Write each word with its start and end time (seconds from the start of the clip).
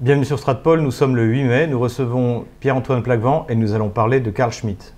Bienvenue 0.00 0.24
sur 0.24 0.38
Stratpol, 0.38 0.80
nous 0.80 0.92
sommes 0.92 1.14
le 1.14 1.24
8 1.24 1.44
mai, 1.44 1.66
nous 1.66 1.78
recevons 1.78 2.46
Pierre-Antoine 2.60 3.02
Plaquevent 3.02 3.44
et 3.50 3.54
nous 3.54 3.74
allons 3.74 3.90
parler 3.90 4.20
de 4.20 4.30
Carl 4.30 4.50
Schmitt. 4.50 4.94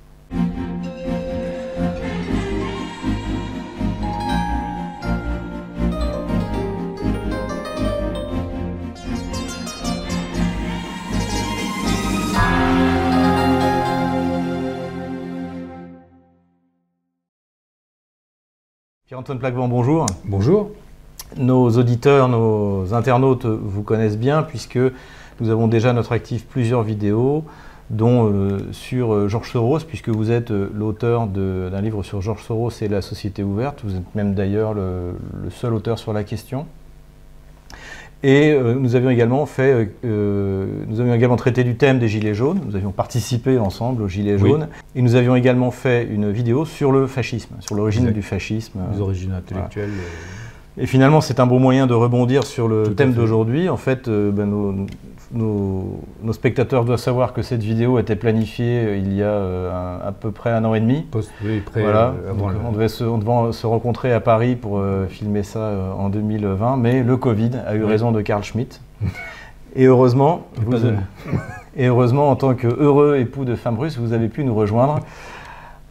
Pierre-Antoine 19.09 19.41
Plaquevent, 19.41 19.67
bonjour. 19.67 20.07
Bonjour. 20.25 20.71
Nos 21.37 21.71
auditeurs, 21.71 22.29
nos 22.29 22.95
internautes 22.95 23.47
vous 23.47 23.83
connaissent 23.83 24.19
bien 24.19 24.43
puisque 24.43 24.79
nous 25.41 25.51
avons 25.51 25.67
déjà 25.67 25.93
notre 25.93 26.13
actif 26.13 26.47
plusieurs 26.47 26.83
vidéos, 26.83 27.45
dont 27.91 28.31
euh, 28.33 28.59
sur 28.73 29.13
euh, 29.13 29.29
Georges 29.29 29.51
Soros, 29.51 29.81
puisque 29.81 30.09
vous 30.09 30.31
êtes 30.31 30.51
euh, 30.51 30.71
l'auteur 30.75 31.27
d'un 31.27 31.81
livre 31.81 32.03
sur 32.03 32.23
Georges 32.23 32.43
Soros 32.43 32.71
et 32.81 32.89
la 32.89 33.03
société 33.03 33.43
ouverte. 33.43 33.81
Vous 33.85 33.95
êtes 33.97 34.15
même 34.15 34.35
d'ailleurs 34.35 34.75
le, 34.75 35.15
seul 35.51 35.75
auteur 35.75 35.99
sur 35.99 36.13
la 36.13 36.25
question. 36.25 36.67
Et 38.25 38.57
nous 38.57 38.95
avions 38.95 39.11
également 39.11 39.47
fait, 39.47 39.91
nous 40.05 41.01
avions 41.01 41.13
également 41.13 41.35
traité 41.35 41.65
du 41.65 41.75
thème 41.75 41.99
des 41.99 42.07
gilets 42.07 42.35
jaunes. 42.35 42.61
Nous 42.65 42.77
avions 42.77 42.93
participé 42.93 43.59
ensemble 43.59 44.01
aux 44.01 44.07
gilets 44.07 44.39
jaunes. 44.39 44.69
Et 44.95 45.03
nous 45.03 45.17
avions 45.17 45.35
également 45.35 45.73
fait 45.73 46.07
une 46.09 46.31
vidéo 46.31 46.65
sur 46.65 46.93
le 46.93 47.09
fascisme, 47.09 47.57
sur 47.59 47.75
l'origine 47.75 48.13
du 48.13 48.23
fascisme. 48.23 48.79
Les 48.93 49.01
origines 49.01 49.33
intellectuelles. 49.33 49.91
Et 50.79 50.87
finalement, 50.87 51.21
c'est 51.21 51.39
un 51.39 51.47
bon 51.47 51.59
moyen 51.59 51.87
de 51.87 51.93
rebondir 51.93 52.45
sur 52.45 52.67
le 52.67 52.95
thème 52.95 53.13
d'aujourd'hui. 53.13 53.69
En 53.69 53.77
fait, 53.77 54.09
euh, 54.09 54.31
ben, 54.31 54.87
nos, 55.33 56.33
spectateurs 56.33 56.85
doivent 56.85 56.99
savoir 56.99 57.35
que 57.35 57.43
cette 57.43 57.63
vidéo 57.63 57.99
était 57.99 58.17
planifiée 58.17 58.85
euh, 58.87 58.97
il 58.97 59.15
y 59.15 59.23
a 59.23 59.27
euh, 59.27 60.09
à 60.09 60.13
peu 60.13 60.31
près 60.31 60.51
un 60.51 60.65
an 60.65 60.75
et 60.75 60.81
demi. 60.81 61.07
oui, 61.45 61.61
près, 61.61 61.83
voilà. 61.83 62.15
on, 62.65 62.73
devait 62.73 62.89
se, 62.89 63.05
se, 63.53 63.67
rencontrer 63.67 64.13
à 64.15 64.21
Paris 64.21 64.57
pour 64.57 64.83
filmer 65.11 65.43
ça 65.43 65.95
en 65.99 66.09
2020, 66.09 66.79
mais 66.79 67.03
le 67.03 67.17
Covid 67.19 67.51
a 67.67 67.75
eu 67.75 67.85
raison 67.85 68.11
de 68.11 68.23
Karl 68.23 68.43
Schmitt. 68.43 68.81
et 69.77 69.85
heureusement, 69.85 70.47
et 71.77 71.87
heureusement, 71.87 72.31
en 72.31 72.37
tant 72.37 72.55
que 72.55 72.67
heureux 72.67 73.19
époux 73.19 73.45
de 73.45 73.57
femme 73.57 73.79
russe, 73.79 73.99
vous 73.99 74.15
avez 74.15 74.29
pu 74.29 74.43
nous 74.43 74.55
rejoindre. 74.55 75.01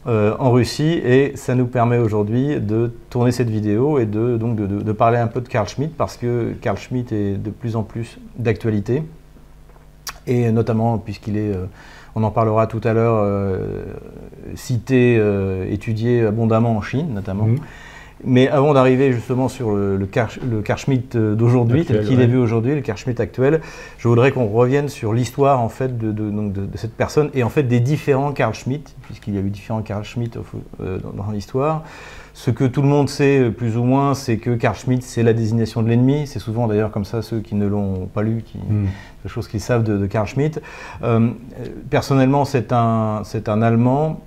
Euh, 0.08 0.36
en 0.40 0.50
Russie 0.50 1.00
et 1.06 1.34
ça 1.36 1.54
nous 1.54 1.68
permet 1.68 2.00
aujourd'hui 2.00 2.60
de 2.60 2.92
tourner 3.12 3.32
cette 3.32 3.52
vidéo 3.52 4.00
et 4.00 4.08
de, 4.08 4.36
donc 4.36 4.56
de, 4.56 4.92
parler 4.94 5.20
un 5.20 5.28
peu 5.28 5.42
de 5.42 5.48
Carl 5.48 5.68
Schmitt 5.68 5.96
parce 5.96 6.18
que 6.18 6.54
Carl 6.60 6.76
Schmitt 6.76 7.12
est 7.12 7.38
de 7.38 7.52
plus 7.52 7.76
en 7.76 7.84
plus 7.84 8.18
d'actualité 8.36 9.04
et 10.26 10.52
notamment 10.52 10.98
puisqu'il 10.98 11.38
est, 11.38 11.54
euh, 11.54 11.66
on 12.16 12.24
en 12.24 12.32
parlera 12.32 12.66
tout 12.66 12.82
à 12.84 12.94
l'heure, 12.94 13.22
euh, 13.24 13.84
cité, 14.56 15.22
étudié 15.70 16.26
abondamment 16.26 16.76
en 16.76 16.82
Chine 16.82 17.14
notamment. 17.14 17.46
Mmh. 17.46 17.60
Mais 18.24 18.48
avant 18.50 18.74
d'arriver 18.74 19.12
justement 19.14 19.50
sur 19.50 19.72
le, 19.72 19.98
le, 19.98 20.06
Car, 20.06 20.30
Schmitt 20.78 21.16
euh, 21.16 21.36
d'aujourd'hui, 21.36 21.86
tel 21.86 22.06
qu'il 22.06 22.22
est 22.22 22.28
vu 22.28 22.38
aujourd'hui, 22.38 22.76
le 22.76 22.82
Carl 22.82 22.98
Schmitt 22.98 23.20
actuel, 23.20 23.62
je 23.98 24.08
voudrais 24.08 24.32
qu'on 24.32 24.48
revienne 24.48 24.90
sur 24.90 25.14
l'histoire 25.14 25.60
en 25.60 25.70
fait 25.70 25.98
de, 25.98 26.12
de, 26.12 26.68
cette 26.76 26.94
personne 26.94 27.30
et 27.34 27.44
en 27.44 27.50
fait 27.50 27.64
des 27.64 27.80
différents 27.80 28.32
Carl 28.32 28.54
Schmitt, 28.54 28.96
puisqu'il 29.04 29.36
y 29.36 29.38
a 29.38 29.42
eu 29.42 29.50
différents 29.50 29.82
Carl 29.82 30.04
Schmitt 30.04 30.38
euh, 30.82 31.00
dans, 31.00 31.32
l'histoire. 31.32 31.84
Ce 32.34 32.50
que 32.50 32.64
tout 32.64 32.82
le 32.82 32.88
monde 32.88 33.10
sait 33.10 33.40
euh, 33.40 33.52
plus 33.52 33.76
ou 33.76 33.84
moins, 33.84 34.14
c'est 34.14 34.38
que 34.38 34.56
Carl 34.56 34.76
Schmitt, 34.76 35.04
c'est 35.04 35.24
la 35.24 35.34
désignation 35.34 35.82
de 35.82 35.90
l'ennemi. 35.90 36.28
C'est 36.28 36.40
souvent 36.40 36.68
d'ailleurs 36.68 36.92
comme 36.92 37.06
ça 37.06 37.22
ceux 37.22 37.40
qui 37.40 37.56
ne 37.56 37.68
l'ont 37.68 38.08
pas 38.14 38.22
lu, 38.22 38.44
qui, 38.46 38.58
hmm. 38.58 38.88
des 39.24 39.30
choses 39.30 39.48
qu'ils 39.48 39.62
savent 39.62 39.84
de, 39.84 40.06
Carl 40.06 40.28
Schmitt. 40.28 40.62
personnellement, 41.90 42.46
c'est 42.46 42.72
un, 42.72 43.24
un 43.48 43.62
Allemand 43.62 44.22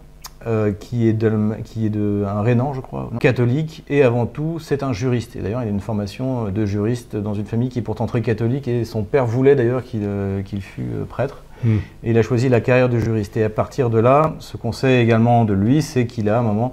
euh, 0.47 0.73
qui 0.79 1.09
est, 1.09 1.15
de, 1.15 1.33
qui 1.65 1.87
est 1.87 1.89
de, 1.89 2.23
un 2.29 2.43
Rénan, 2.43 2.75
je 2.75 2.83
crois, 2.83 3.09
catholique, 3.19 3.83
et 3.89 4.03
avant 4.03 4.27
tout, 4.27 4.59
c'est 4.59 4.83
un 4.83 4.93
juriste. 4.93 5.37
Et 5.37 5.39
d'ailleurs, 5.39 5.63
il 5.63 5.69
a 5.69 5.71
une 5.71 5.81
formation 5.81 6.51
de 6.51 6.67
juriste 6.67 7.17
dans 7.17 7.33
une 7.33 7.47
famille 7.47 7.71
qui 7.71 7.79
est 7.79 7.83
pourtant 7.83 8.05
très 8.05 8.21
catholique, 8.21 8.69
et 8.69 8.85
son 8.85 9.05
père 9.05 9.25
voulait 9.25 9.57
d'ailleurs 9.57 9.83
qu'il 9.83 10.03
euh, 10.03 10.43
fût 10.61 10.83
euh, 10.83 11.05
prêtre. 11.07 11.45
Hmm. 11.65 11.79
Et 12.03 12.11
il 12.11 12.19
a 12.19 12.23
choisi 12.23 12.51
la 12.51 12.61
carrière 12.61 12.91
de 12.91 12.99
juriste. 12.99 13.39
Et 13.39 13.45
à 13.45 13.49
partir 13.49 13.89
de 13.89 13.99
là, 13.99 14.35
ce 14.39 14.59
qu'on 14.59 14.73
sait 14.73 15.03
également 15.03 15.47
de 15.47 15.55
lui, 15.55 15.81
c'est 15.81 16.07
qu'il 16.07 16.29
a 16.29 16.37
à 16.37 16.41
un 16.41 16.43
moment 16.43 16.73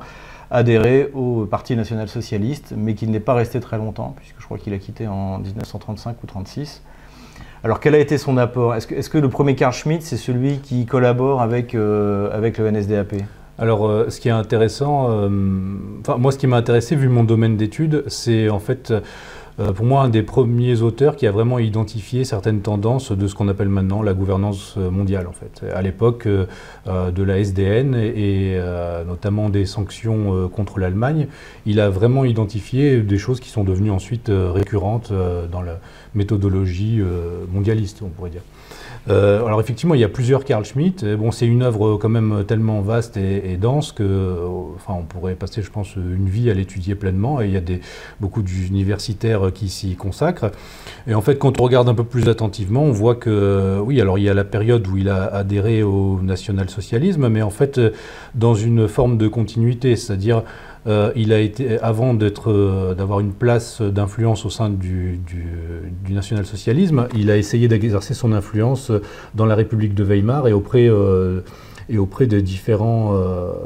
adhéré 0.49 1.09
au 1.13 1.45
Parti 1.45 1.77
national-socialiste, 1.77 2.73
mais 2.75 2.93
qu'il 2.93 3.09
n'est 3.09 3.21
pas 3.21 3.35
resté 3.35 3.61
très 3.61 3.77
longtemps, 3.77 4.13
puisque 4.17 4.35
je 4.37 4.43
crois 4.43 4.57
qu'il 4.57 4.73
a 4.73 4.79
quitté 4.79 5.07
en 5.07 5.39
1935 5.39 6.09
ou 6.09 6.27
1936. 6.27 6.83
Alors 7.63 7.79
quel 7.79 7.95
a 7.95 7.99
été 7.99 8.17
son 8.17 8.35
apport? 8.35 8.75
Est-ce 8.75 9.09
que, 9.09 9.17
le 9.17 9.29
premier 9.29 9.55
Karl 9.55 9.71
Schmitt, 9.71 10.01
c'est 10.01 10.17
celui 10.17 10.57
qui 10.57 10.85
collabore 10.85 11.41
avec, 11.41 11.73
avec 11.73 12.57
le 12.57 12.69
NSDAP 12.69 13.13
alors, 13.61 13.87
euh, 13.87 14.09
ce 14.09 14.19
qui 14.19 14.27
est 14.27 14.31
intéressant, 14.31 15.11
euh, 15.11 15.29
enfin, 15.99 16.17
moi, 16.17 16.31
ce 16.31 16.39
qui 16.39 16.47
m'a 16.47 16.57
intéressé, 16.57 16.95
vu 16.95 17.09
mon 17.09 17.23
domaine 17.23 17.57
d'études, 17.57 18.03
c'est 18.07 18.49
en 18.49 18.57
fait, 18.57 18.91
euh, 19.59 19.71
pour 19.71 19.85
moi, 19.85 20.01
un 20.01 20.09
des 20.09 20.23
premiers 20.23 20.81
auteurs 20.81 21.15
qui 21.15 21.27
a 21.27 21.31
vraiment 21.31 21.59
identifié 21.59 22.23
certaines 22.23 22.61
tendances 22.61 23.11
de 23.11 23.27
ce 23.27 23.35
qu'on 23.35 23.47
appelle 23.49 23.69
maintenant 23.69 24.01
la 24.01 24.15
gouvernance 24.15 24.77
mondiale, 24.77 25.27
en 25.27 25.31
fait. 25.31 25.63
À 25.75 25.83
l'époque 25.83 26.27
de 26.27 27.23
la 27.23 27.37
SDN 27.37 27.93
et, 27.93 28.59
notamment 29.05 29.49
des 29.49 29.67
sanctions 29.67 30.49
contre 30.49 30.79
l'Allemagne, 30.79 31.27
il 31.67 31.79
a 31.79 31.91
vraiment 31.91 32.25
identifié 32.25 33.01
des 33.01 33.17
choses 33.19 33.39
qui 33.39 33.49
sont 33.49 33.63
devenues 33.63 33.91
ensuite 33.91 34.31
récurrentes 34.33 35.13
dans 35.51 35.61
la 35.61 35.79
méthodologie 36.15 37.01
mondialiste, 37.51 38.01
on 38.03 38.09
pourrait 38.09 38.29
dire. 38.29 38.41
Euh, 39.09 39.43
alors 39.45 39.59
effectivement, 39.59 39.95
il 39.95 40.01
y 40.01 40.03
a 40.03 40.09
plusieurs 40.09 40.45
Carl 40.45 40.63
Schmitt. 40.63 41.03
Bon, 41.05 41.31
c'est 41.31 41.47
une 41.47 41.63
œuvre 41.63 41.97
quand 41.97 42.09
même 42.09 42.43
tellement 42.47 42.81
vaste 42.81 43.17
et, 43.17 43.57
dense 43.57 43.91
que, 43.91 44.37
enfin, 44.75 44.93
on 44.99 45.03
pourrait 45.03 45.35
passer, 45.35 45.61
je 45.61 45.71
pense, 45.71 45.95
une 45.95 46.29
vie 46.29 46.49
à 46.51 46.53
l'étudier 46.53 46.95
pleinement. 46.95 47.41
Et 47.41 47.45
il 47.45 47.51
y 47.51 47.57
a 47.57 47.61
des, 47.61 47.81
beaucoup 48.19 48.43
d'universitaires 48.43 49.51
qui 49.53 49.69
s'y 49.69 49.95
consacrent. 49.95 50.51
Et 51.07 51.15
en 51.15 51.21
fait, 51.21 51.37
quand 51.37 51.59
on 51.59 51.63
regarde 51.63 51.89
un 51.89 51.95
peu 51.95 52.03
plus 52.03 52.29
attentivement, 52.29 52.83
on 52.83 52.91
voit 52.91 53.15
que, 53.15 53.79
oui, 53.83 53.99
alors 53.99 54.19
il 54.19 54.23
y 54.23 54.29
a 54.29 54.33
la 54.33 54.43
période 54.43 54.87
où 54.87 54.97
il 54.97 55.09
a 55.09 55.25
adhéré 55.25 55.81
au 55.83 56.19
national-socialisme, 56.21 57.27
mais 57.29 57.41
en 57.41 57.49
fait, 57.49 57.81
dans 58.35 58.53
une 58.53 58.87
forme 58.87 59.17
de 59.17 59.27
continuité, 59.27 59.95
c'est-à-dire 59.95 60.43
euh, 60.87 61.11
il 61.15 61.31
a 61.31 61.39
été, 61.39 61.79
avant 61.79 62.17
euh, 62.19 62.93
d'avoir 62.95 63.19
une 63.19 63.33
place 63.33 63.81
d'influence 63.81 64.45
au 64.45 64.49
sein 64.49 64.69
du, 64.69 65.19
national-socialisme, 66.09 67.07
il 67.15 67.29
a 67.29 67.37
essayé 67.37 67.67
d'exercer 67.67 68.13
son 68.13 68.33
influence 68.33 68.91
dans 69.35 69.45
la 69.45 69.55
République 69.55 69.93
de 69.93 70.03
Weimar 70.03 70.47
et 70.47 70.53
auprès, 70.53 70.89
euh, 70.89 71.41
et 71.89 71.97
auprès 71.97 72.25
des 72.25 72.41
différents, 72.41 73.15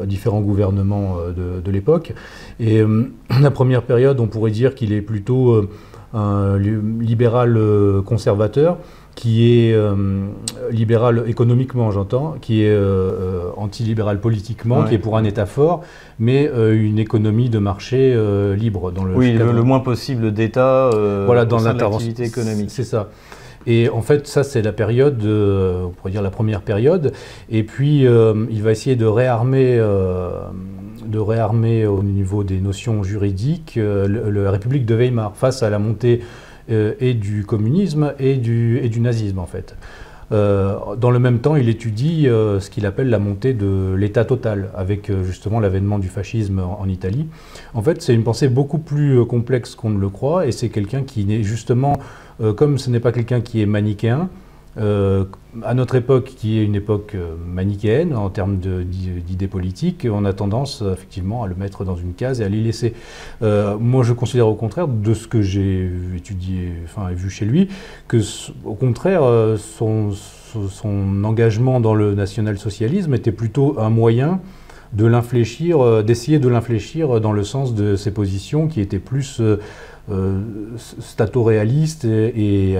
différents 0.05 0.41
gouvernements 0.41 1.17
de, 1.35 1.71
l'époque. 1.71 2.13
Et 2.59 2.83
la 3.41 3.51
première 3.51 3.83
période, 3.83 4.19
on 4.19 4.27
pourrait 4.27 4.51
dire 4.51 4.75
qu'il 4.75 4.91
est 4.91 5.01
plutôt 5.01 5.67
un 6.13 6.57
libéral 6.57 7.59
conservateur 8.05 8.77
qui 9.15 9.49
est 9.49 9.73
euh, 9.73 10.27
libéral 10.71 11.23
économiquement, 11.27 11.89
j'entends, 11.89 12.35
qui 12.41 12.63
est 12.63 12.69
euh, 12.69 12.75
euh, 12.77 13.49
anti-libéral 13.55 14.19
politiquement, 14.19 14.83
qui 14.83 14.95
est 14.95 14.99
pour 14.99 15.17
un 15.17 15.23
État 15.23 15.45
fort, 15.45 15.81
mais 16.19 16.45
une 16.45 16.99
économmies 16.99 17.49
de 17.49 17.59
marché 17.59 18.15
libre. 18.57 18.91
Dans 18.91 19.05
le 19.05 19.15
oui, 19.15 19.31
le, 19.31 19.63
moins 19.63 19.79
possible 19.79 20.33
d'État 20.33 20.89
voilà, 21.25 21.45
dans 21.45 21.63
l'activité 21.63 22.23
économique. 22.23 22.69
C'est 22.69 22.83
ça. 22.83 23.09
Et 23.67 23.89
en 23.89 24.01
fait, 24.01 24.27
ça, 24.27 24.43
c'est 24.43 24.61
la 24.61 24.73
période, 24.73 25.23
on 25.25 25.89
pourrait 25.89 26.11
dire 26.11 26.21
la 26.21 26.29
première 26.29 26.61
période. 26.61 27.13
Et 27.49 27.63
puis, 27.63 28.01
il 28.01 28.63
va 28.63 28.71
essayer 28.71 28.95
de 28.95 29.05
réarmer, 29.05 29.77
de 29.77 31.19
réarmer 31.19 31.87
au 31.87 32.03
niveau 32.03 32.43
des 32.43 32.59
notions 32.59 33.01
juridiques 33.03 33.79
la 33.79 34.51
République 34.51 34.85
de 34.85 34.95
Weimar 34.95 35.35
face 35.35 35.63
à 35.63 35.69
la 35.69 35.79
montée 35.79 36.21
euh, 36.21 36.44
et 36.69 37.13
du 37.13 37.45
communisme 37.45 38.13
et 38.19 38.35
du, 38.35 38.79
et 38.79 38.89
du 38.89 38.99
nazisme 38.99 39.39
en 39.39 39.45
fait. 39.45 39.75
Euh, 40.31 40.95
dans 40.95 41.11
le 41.11 41.19
même 41.19 41.39
temps, 41.39 41.55
il 41.55 41.69
étudie 41.69 42.27
euh, 42.27 42.59
ce 42.59 42.69
qu'il 42.69 42.85
appelle 42.85 43.09
la 43.09 43.19
montée 43.19 43.53
de 43.53 43.93
l'État 43.95 44.25
total, 44.25 44.69
avec 44.75 45.11
justement 45.23 45.59
l'avènement 45.59 45.99
du 45.99 46.07
fascisme 46.07 46.59
en, 46.59 46.87
Italie. 46.87 47.27
En 47.73 47.81
fait, 47.81 48.01
c'est 48.01 48.13
une 48.13 48.23
pensée 48.23 48.47
beaucoup 48.47 48.79
plus 48.79 49.23
complexe 49.25 49.75
qu'on 49.75 49.91
ne 49.91 49.99
le 49.99 50.09
croit, 50.09 50.47
et 50.47 50.51
c'est 50.51 50.69
quelqu'un 50.69 51.03
qui 51.03 51.25
n'est 51.25 51.43
justement, 51.43 51.99
comme 52.55 52.77
ce 52.77 52.89
n'est 52.89 52.99
pas 52.99 53.11
quelqu'un 53.11 53.41
qui 53.41 53.61
est 53.61 53.65
manichéen, 53.65 54.29
euh, 54.77 55.23
à 55.63 55.73
notre 55.73 55.95
époque, 55.95 56.33
qui 56.35 56.59
est 56.59 56.63
une 56.63 56.75
époque 56.75 57.13
euh, 57.15 57.35
manichéenne 57.47 58.13
en 58.15 58.29
termes 58.29 58.57
d'idées 58.57 59.47
politiques, 59.47 60.05
on 60.09 60.25
a 60.25 60.33
tendance 60.33 60.83
effectivement 60.93 61.43
à 61.43 61.47
le 61.47 61.55
mettre 61.55 61.85
dans 61.85 61.95
une 61.95 62.13
case 62.13 62.41
et 62.41 62.43
à 62.43 62.49
l'y 62.49 62.61
laisser. 62.61 62.93
Euh, 63.41 63.77
moi, 63.79 64.03
je 64.03 64.13
considère 64.13 64.47
au 64.47 64.55
contraire, 64.55 64.87
de 64.87 65.13
ce 65.13 65.27
que 65.27 65.41
j'ai 65.41 65.89
étudié, 66.15 66.73
enfin 66.83 67.09
vu 67.11 67.29
chez 67.29 67.45
lui, 67.45 67.69
que 68.07 68.17
au 68.65 68.73
contraire, 68.73 69.21
son, 69.57 70.11
son 70.11 71.23
engagement 71.23 71.79
dans 71.79 71.95
le 71.95 72.13
national-socialisme 72.13 73.13
était 73.13 73.31
plutôt 73.31 73.79
un 73.79 73.89
moyen 73.89 74.41
de 74.93 75.05
l'infléchir, 75.05 76.03
d'essayer 76.03 76.39
de 76.39 76.47
l'infléchir 76.47 77.19
dans 77.19 77.33
le 77.33 77.43
sens 77.43 77.75
de 77.75 77.95
ses 77.95 78.11
positions 78.11 78.67
qui 78.67 78.81
étaient 78.81 78.99
plus 78.99 79.41
stato-réaliste 80.77 82.05
et, 82.05 82.77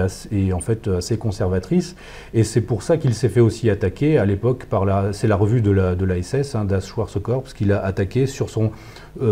en 0.52 0.60
fait 0.60 0.88
assez 0.88 1.18
conservatrice. 1.18 1.96
Et 2.34 2.44
c'est 2.44 2.60
pour 2.60 2.82
ça 2.82 2.96
qu'il 2.96 3.14
s'est 3.14 3.28
fait 3.28 3.40
aussi 3.40 3.68
attaquer 3.70 4.18
à 4.18 4.24
l'époque 4.24 4.66
par 4.66 4.84
la, 4.84 5.12
c'est 5.12 5.26
la 5.26 5.36
revue 5.36 5.60
de 5.60 5.70
la, 5.70 5.94
la 5.94 6.22
SS, 6.22 6.54
hein, 6.54 6.64
Das 6.64 6.86
Schwarze 6.86 7.18
parce 7.24 7.54
qu'il 7.54 7.72
a 7.72 7.84
attaqué 7.84 8.26
sur 8.26 8.50
son 8.50 8.70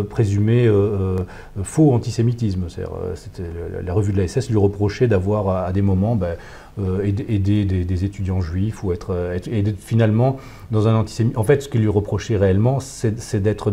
présumé 0.09 0.71
faux 1.63 1.93
antisémitisme. 1.93 2.65
C'était 3.15 3.43
la, 3.85 3.93
revue 3.93 4.13
de 4.13 4.19
la 4.19 4.29
SS 4.29 4.51
lui 4.51 4.59
reprochait 4.59 5.09
d'avoir 5.09 5.67
à, 5.67 5.73
des 5.73 5.83
moments 5.83 6.17
ben, 6.17 6.37
aider, 7.03 7.65
des, 7.65 8.05
étudiants 8.05 8.41
juifs 8.41 8.83
ou 8.83 8.93
être, 8.93 9.15
être, 9.35 9.51
finalement 9.79 10.39
dans 10.71 10.89
un 10.89 10.95
antisémitisme. 10.95 11.39
En 11.39 11.45
fait, 11.45 11.63
ce 11.63 11.69
qu'il 11.69 11.83
lui 11.83 11.89
reprochait 11.89 12.37
réellement, 12.37 12.81
c'est 12.81 13.43
d'être 13.43 13.73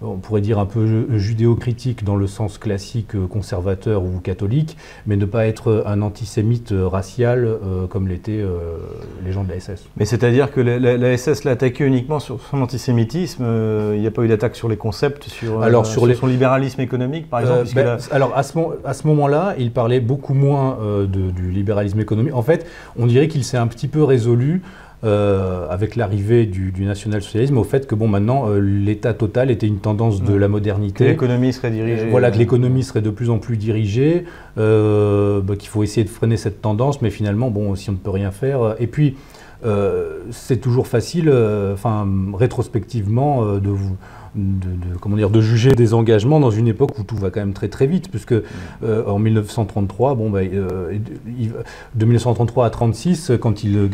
on 0.00 0.16
pourrait 0.16 0.40
dire 0.40 0.58
un 0.58 0.66
peu 0.66 1.06
judéo-critique 1.16 2.04
dans 2.04 2.16
le 2.16 2.26
sens 2.26 2.58
classique 2.58 3.14
euh, 3.14 3.26
conservateur 3.26 4.04
ou 4.04 4.20
catholique, 4.20 4.76
mais 5.06 5.16
ne 5.16 5.24
pas 5.24 5.46
être 5.46 5.82
un 5.86 6.02
antisémite 6.02 6.72
euh, 6.72 6.86
racial 6.86 7.44
euh, 7.44 7.86
comme 7.86 8.08
l'étaient 8.08 8.44
les 9.24 9.32
gens 9.32 9.44
de 9.44 9.48
la 9.50 9.60
SS. 9.60 9.86
Mais 9.96 10.04
c'est-à-dire 10.04 10.52
que 10.52 10.60
la, 10.60 11.16
SS 11.16 11.44
l'a 11.44 11.52
attaqué 11.52 11.84
uniquement 11.84 12.20
sur 12.20 12.40
son 12.40 12.60
antisémitisme, 12.62 13.44
il 13.94 14.00
n'y 14.00 14.06
a 14.06 14.10
pas 14.10 14.22
eu 14.22 14.28
d'attaque 14.28 14.56
sur 14.56 14.68
les 14.68 14.76
concepts, 14.76 15.24
sur, 15.24 15.62
alors, 15.62 15.86
sur, 15.86 16.06
son 16.16 16.26
libéralisme 16.26 16.80
économique 16.80 17.28
par 17.28 17.40
exemple 17.40 17.68
ben, 17.74 17.98
Alors 18.10 18.36
à 18.36 18.42
ce, 18.42 18.58
à 18.84 18.94
ce 18.94 19.06
moment-là, 19.06 19.54
il 19.58 19.72
parlait 19.72 20.00
beaucoup 20.00 20.34
moins 20.34 20.78
du 21.06 21.50
libéralisme 21.50 22.00
économique. 22.00 22.34
En 22.34 22.42
fait, 22.42 22.66
on 22.96 23.06
dirait 23.06 23.28
qu'il 23.28 23.44
s'est 23.44 23.56
un 23.56 23.66
petit 23.66 23.88
peu 23.88 24.02
résolu 24.04 24.62
euh, 25.04 25.68
avec 25.70 25.94
l'arrivée 25.94 26.44
du, 26.44 26.72
national-socialisme 26.84 27.56
au 27.56 27.62
fait 27.62 27.86
que 27.86 27.94
bon 27.94 28.08
maintenant 28.08 28.50
euh, 28.50 28.58
l'État 28.58 29.14
total 29.14 29.48
était 29.48 29.68
une 29.68 29.78
tendance 29.78 30.24
de 30.24 30.34
la 30.34 30.48
modernité. 30.48 31.04
Que 31.04 31.10
l'économie 31.10 31.52
serait 31.52 31.70
dirigée. 31.70 32.08
voilà, 32.10 32.32
que 32.32 32.38
l'économie 32.38 32.82
serait 32.82 33.00
de 33.00 33.10
plus 33.10 33.30
en 33.30 33.38
plus 33.38 33.56
dirigée, 33.56 34.24
euh, 34.58 35.40
bah, 35.40 35.54
qu'il 35.54 35.68
faut 35.68 35.84
essayer 35.84 36.02
de 36.02 36.08
freiner 36.10 36.36
cette 36.36 36.60
tendance, 36.60 37.00
mais 37.00 37.10
finalement, 37.10 37.48
bon, 37.48 37.76
si 37.76 37.90
on 37.90 37.92
ne 37.92 37.98
peut 37.98 38.10
rien 38.10 38.32
faire. 38.32 38.74
Et 38.80 38.88
puis, 38.88 39.16
c'est 40.30 40.60
toujours 40.60 40.88
facile, 40.88 41.32
enfin, 41.72 42.08
rétrospectivement, 42.34 43.58
de 43.58 43.70
vous 43.70 43.96
de, 44.34 44.96
comment 45.00 45.16
dire, 45.16 45.30
de 45.30 45.40
juger 45.40 45.72
des 45.72 45.94
engagements 45.94 46.40
dans 46.40 46.50
une 46.50 46.68
époque 46.68 46.98
où 46.98 47.02
tout 47.02 47.16
va 47.16 47.30
quand 47.30 47.40
même 47.40 47.52
très 47.52 47.68
très 47.68 47.86
vite, 47.86 48.10
puisque 48.10 48.32
euh, 48.32 49.04
en 49.06 49.18
1933, 49.18 50.14
bon, 50.14 50.30
bah, 50.30 50.40
euh, 50.40 50.98
de 51.94 52.04
1933 52.04 52.66
à 52.66 52.70
36, 52.70 53.32
quand 53.40 53.64
il, 53.64 53.88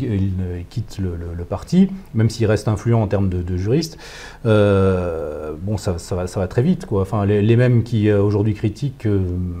quitte 0.69 0.99
le, 0.99 1.43
parti, 1.43 1.89
même 2.13 2.29
s'il 2.29 2.47
reste 2.47 2.67
influent 2.67 3.01
en 3.01 3.07
termes 3.07 3.29
de, 3.29 3.57
juriste, 3.57 3.97
euh, 4.45 5.53
bon, 5.61 5.77
ça, 5.77 5.97
ça, 5.97 6.15
va, 6.15 6.27
ça, 6.27 6.39
va, 6.39 6.47
très 6.47 6.61
vite. 6.61 6.85
Quoi. 6.85 7.01
Enfin, 7.01 7.25
les, 7.25 7.55
mêmes 7.55 7.83
qui 7.83 8.11
aujourd'hui 8.11 8.53
critiquent 8.53 9.07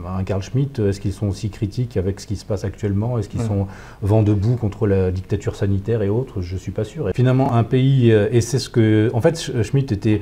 un 0.07 0.23
Carl 0.23 0.41
Schmitt, 0.41 0.79
est-ce 0.79 0.99
qu'ils 0.99 1.13
sont 1.13 1.27
aussi 1.27 1.49
critiques 1.49 1.97
avec 1.97 2.19
ce 2.19 2.27
qui 2.27 2.35
se 2.35 2.45
passe 2.45 2.65
actuellement? 2.65 3.17
Est-ce 3.17 3.29
qu'ils 3.29 3.41
sont 3.41 3.67
vent 4.01 4.21
debout 4.21 4.55
contre 4.55 4.87
la 4.87 5.11
dictature 5.11 5.55
sanitaire 5.55 6.01
et 6.01 6.09
autres? 6.09 6.41
Je 6.41 6.55
ne 6.55 6.59
suis 6.59 6.71
pas 6.71 6.83
sûr. 6.83 7.09
Et 7.09 7.13
finalement, 7.13 7.53
un 7.53 7.63
pays, 7.63 8.09
et 8.09 8.41
c'est 8.41 8.59
ce 8.59 8.69
que. 8.69 9.09
En 9.13 9.21
fait, 9.21 9.51
Schmitt 9.63 9.91
était 9.91 10.21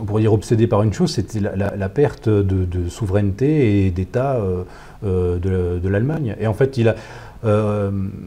on 0.00 0.04
pourrait 0.04 0.22
dire 0.22 0.32
obsédé 0.32 0.66
par 0.66 0.82
une 0.82 0.92
chose, 0.92 1.12
c'était 1.12 1.40
la, 1.40 1.88
perte 1.88 2.28
de, 2.28 2.88
souveraineté 2.88 3.86
et 3.86 3.90
d'État 3.90 4.36
euh, 4.36 4.62
euh, 5.04 5.78
de, 5.78 5.88
l'Allemagne. 5.88 6.36
Et 6.40 6.46
en 6.46 6.54
fait, 6.54 6.76
il 6.78 6.88
a 6.88 6.96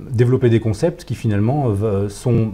développé 0.10 0.50
des 0.50 0.60
concepts 0.60 1.06
qui 1.06 1.14
finalement 1.14 1.72
sont, 2.10 2.52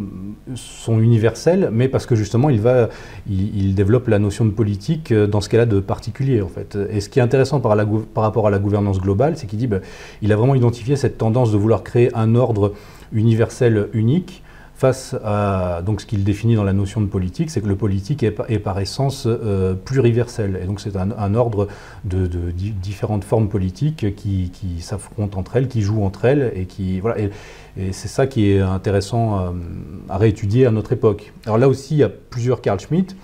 universels, 0.90 1.69
mais 1.72 1.88
parce 1.88 2.06
que 2.06 2.16
justement, 2.16 2.50
il, 2.50 3.75
développe 3.75 4.07
la 4.10 4.19
notion 4.19 4.45
de 4.45 4.52
politique 4.52 5.13
dans 5.13 5.40
ce 5.40 5.48
qu'elle 5.48 5.62
a 5.62 5.66
de 5.66 5.80
particulier. 5.80 6.42
En 6.42 6.50
fait. 6.50 6.78
Et 6.90 7.00
ce 7.00 7.07
qui 7.07 7.19
est 7.19 7.22
intéressant 7.22 7.62
par, 7.62 7.78
rapport 8.16 8.48
à 8.48 8.50
la 8.50 8.60
gouvernance 8.60 9.00
globale, 9.00 9.38
c'est 9.38 9.48
qu'il 9.48 9.60
dit 9.60 9.68
ben, 9.68 9.81
il 10.22 10.34
a 10.34 10.36
vraiment 10.36 10.56
identifié 10.56 10.98
cette 10.98 11.18
tendance 11.18 11.52
de 11.52 11.57
vouloir 11.57 11.84
créer 11.84 12.10
un 12.13 12.36
ordre 12.36 12.74
universel 13.13 13.88
unique 13.94 14.44
face 14.80 15.14
à 15.26 15.81
donc, 15.86 16.00
ce 16.00 16.06
qu'il 16.06 16.24
définit 16.24 16.56
dans 16.56 16.64
la 16.64 16.72
notion 16.72 17.02
de 17.02 17.06
politique, 17.06 17.50
c'est 17.50 17.60
que 17.60 17.68
le 17.68 17.76
politique 17.76 18.24
est, 18.24 18.60
par 18.60 18.80
essence 18.80 19.26
euh, 19.28 19.74
pluriversel. 19.74 20.58
Et 20.64 20.66
donc 20.66 20.80
c'est 20.80 20.96
un, 20.96 21.36
ordre 21.36 21.68
de, 22.06 22.28
différentes 22.52 23.26
formes 23.26 23.50
politiques 23.50 24.16
qui, 24.16 24.52
s'affrontent 24.80 25.38
entre 25.38 25.58
elles, 25.58 25.68
qui 25.68 25.81
jouent 25.81 26.04
entre 26.04 26.24
elles, 26.24 26.54
et 26.56 27.02
voilà. 27.02 27.20
Et, 27.20 27.30
c'est 27.92 28.08
ça 28.08 28.26
qui 28.26 28.52
est 28.52 28.60
intéressant 28.60 29.40
euh, 29.40 29.50
à 30.10 30.18
réétudier 30.18 30.66
à 30.66 30.72
notre 30.72 30.94
époque. 30.94 31.34
Alors 31.46 31.58
là 31.58 31.68
aussi, 31.68 31.96
il 31.96 32.00
y 32.00 32.04
a 32.04 32.10
plusieurs 32.10 32.62
Carl 32.62 32.80
Schmitt. 32.80 33.16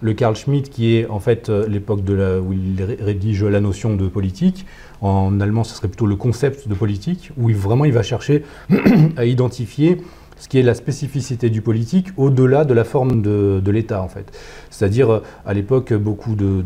Le 0.00 0.12
Carl 0.12 0.36
Schmitt 0.36 0.68
qui 0.68 0.96
est 0.96 1.08
en 1.08 1.18
fait 1.20 1.48
euh, 1.48 1.66
l'époque 1.68 2.00
où 2.00 2.52
il 2.52 2.82
rédige 3.00 3.44
la 3.44 3.60
notion 3.60 3.96
de 3.96 4.06
politique. 4.08 4.66
En 5.00 5.40
allemand, 5.40 5.64
ce 5.64 5.74
serait 5.74 5.88
plutôt 5.88 6.06
le 6.06 6.16
concept 6.16 6.68
de 6.68 6.74
politique, 6.74 7.30
où 7.36 7.50
vraiment 7.50 7.84
il 7.84 7.92
va 7.92 8.02
chercher 8.02 8.44
à 9.16 9.24
identifier 9.24 10.00
ce 10.36 10.48
qui 10.48 10.58
est 10.58 10.62
la 10.62 10.74
spécificité 10.74 11.50
du 11.50 11.60
politique 11.60 12.08
au-delà 12.16 12.64
de 12.64 12.74
la 12.74 12.84
forme 12.84 13.22
de, 13.22 13.70
l'État 13.70 14.02
en 14.02 14.08
fait. 14.08 14.26
C'est-à-dire 14.70 15.10
euh, 15.10 15.22
à 15.46 15.54
l'époque 15.54 15.92
beaucoup 15.94 16.34
de, 16.34 16.64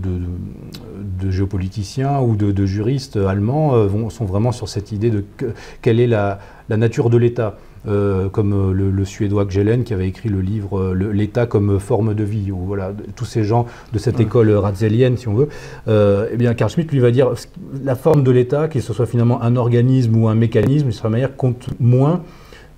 géopoliticiens 1.31 2.21
ou 2.21 2.37
de, 2.37 2.67
juristes 2.67 3.17
allemands 3.17 3.75
euh, 3.75 3.89
sont 4.11 4.25
vraiment 4.25 4.53
sur 4.53 4.69
cette 4.69 4.93
idée 4.93 5.11
de 5.11 5.25
quelle 5.83 6.01
est 6.01 6.07
la, 6.07 6.39
nature 6.69 7.11
de 7.11 7.17
l'État. 7.17 7.57
Euh, 7.87 8.29
comme 8.29 8.73
le, 8.73 9.05
suédois 9.05 9.47
Gjelen 9.49 9.85
qui 9.85 9.95
avait 9.95 10.09
écrit 10.09 10.29
le 10.29 10.41
livre 10.41 10.93
L'État 10.93 11.47
comme 11.47 11.79
forme 11.79 12.13
de 12.13 12.25
vie, 12.25 12.51
ou 12.51 12.59
voilà, 12.59 12.93
tous 13.15 13.25
ces 13.25 13.45
gens 13.45 13.67
de 13.93 13.99
cette 13.99 14.19
école 14.19 14.51
ratzelienne, 14.51 15.17
si 15.17 15.29
on 15.29 15.35
veut, 15.35 15.49
eh 15.87 16.37
bien 16.37 16.55
Carl 16.55 16.71
Schmitt 16.71 16.91
lui 16.91 16.99
va 16.99 17.13
dire 17.13 17.31
la 17.85 17.95
forme 17.95 18.25
de 18.25 18.31
l'État, 18.33 18.67
qu'il 18.67 18.83
ce 18.83 18.93
soit 18.93 19.07
finalement 19.07 19.41
un 19.43 19.55
organisme 19.55 20.17
ou 20.17 20.29
un 20.29 20.35
mécanisme, 20.35 20.89
de 20.89 20.91
certaine 20.91 21.13
manière, 21.13 21.37
compte 21.37 21.69
moins 21.79 22.23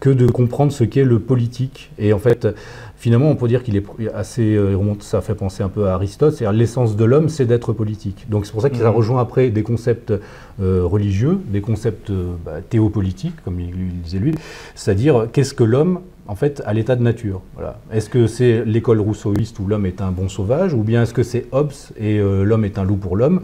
que 0.01 0.11
de 0.11 0.27
comprendre 0.27 0.73
ce 0.73 0.83
qu'est 0.83 1.05
le 1.05 1.19
politique. 1.19 1.91
Et 1.99 2.13
en 2.13 2.19
fait, 2.19 2.49
finalement, 2.97 3.31
on 3.31 3.37
peut 3.37 3.49
dire 3.49 3.63
qu'il 3.63 3.77
est 3.77 3.85
assez. 4.15 4.57
Euh, 4.57 4.77
ça 5.01 5.21
fait 5.21 5.35
penser 5.35 5.63
un 5.63 5.69
peu 5.69 5.87
à 5.87 5.95
Aristote, 5.95 6.35
c'est-à-dire 6.35 6.59
l'essence 6.59 6.97
de 6.97 7.05
l'homme, 7.05 7.29
c'est 7.29 7.45
d'être 7.45 7.73
politique. 7.73 8.27
Donc 8.29 8.47
c'est 8.47 8.53
pour 8.53 8.63
ça 8.63 8.71
qu'il 8.71 8.83
a 8.85 8.91
mmh. 8.91 8.95
rejoint 8.95 9.21
après 9.21 9.51
des 9.51 9.63
concepts 9.63 10.13
euh, 10.61 10.85
religieux, 10.85 11.39
des 11.49 11.61
concepts 11.61 12.11
euh, 12.11 12.33
bah, 12.45 12.61
théopolitiques, 12.69 13.37
comme 13.45 13.61
il, 13.61 13.73
disait 14.03 14.19
lui, 14.19 14.35
c'est-à-dire 14.75 15.29
qu'est-ce 15.33 15.55
que 15.55 15.65
l'homme 15.65 16.01
en 16.27 16.37
fait, 16.37 16.63
à 16.65 16.73
l'état 16.73 16.95
de 16.95 17.03
nature. 17.03 17.43
Voilà. 17.55 17.81
Est-ce 17.93 18.09
que 18.09 18.29
c'est 18.29 18.65
l'école 18.65 19.01
rousseauiste 19.01 19.59
où 19.59 19.67
l'homme 19.67 19.85
est 19.85 20.01
un 20.01 20.13
bon 20.13 20.29
sauvage, 20.29 20.75
ou 20.75 20.85
bien 20.85 21.03
est-ce 21.03 21.13
que 21.13 21.25
c'est 21.25 21.47
Hobbes 21.51 21.73
et 21.99 22.19
l'homme 22.21 22.65
est 22.65 22.79
un 22.79 22.85
loup 22.85 22.97
pour 22.97 23.17
l'homme 23.17 23.41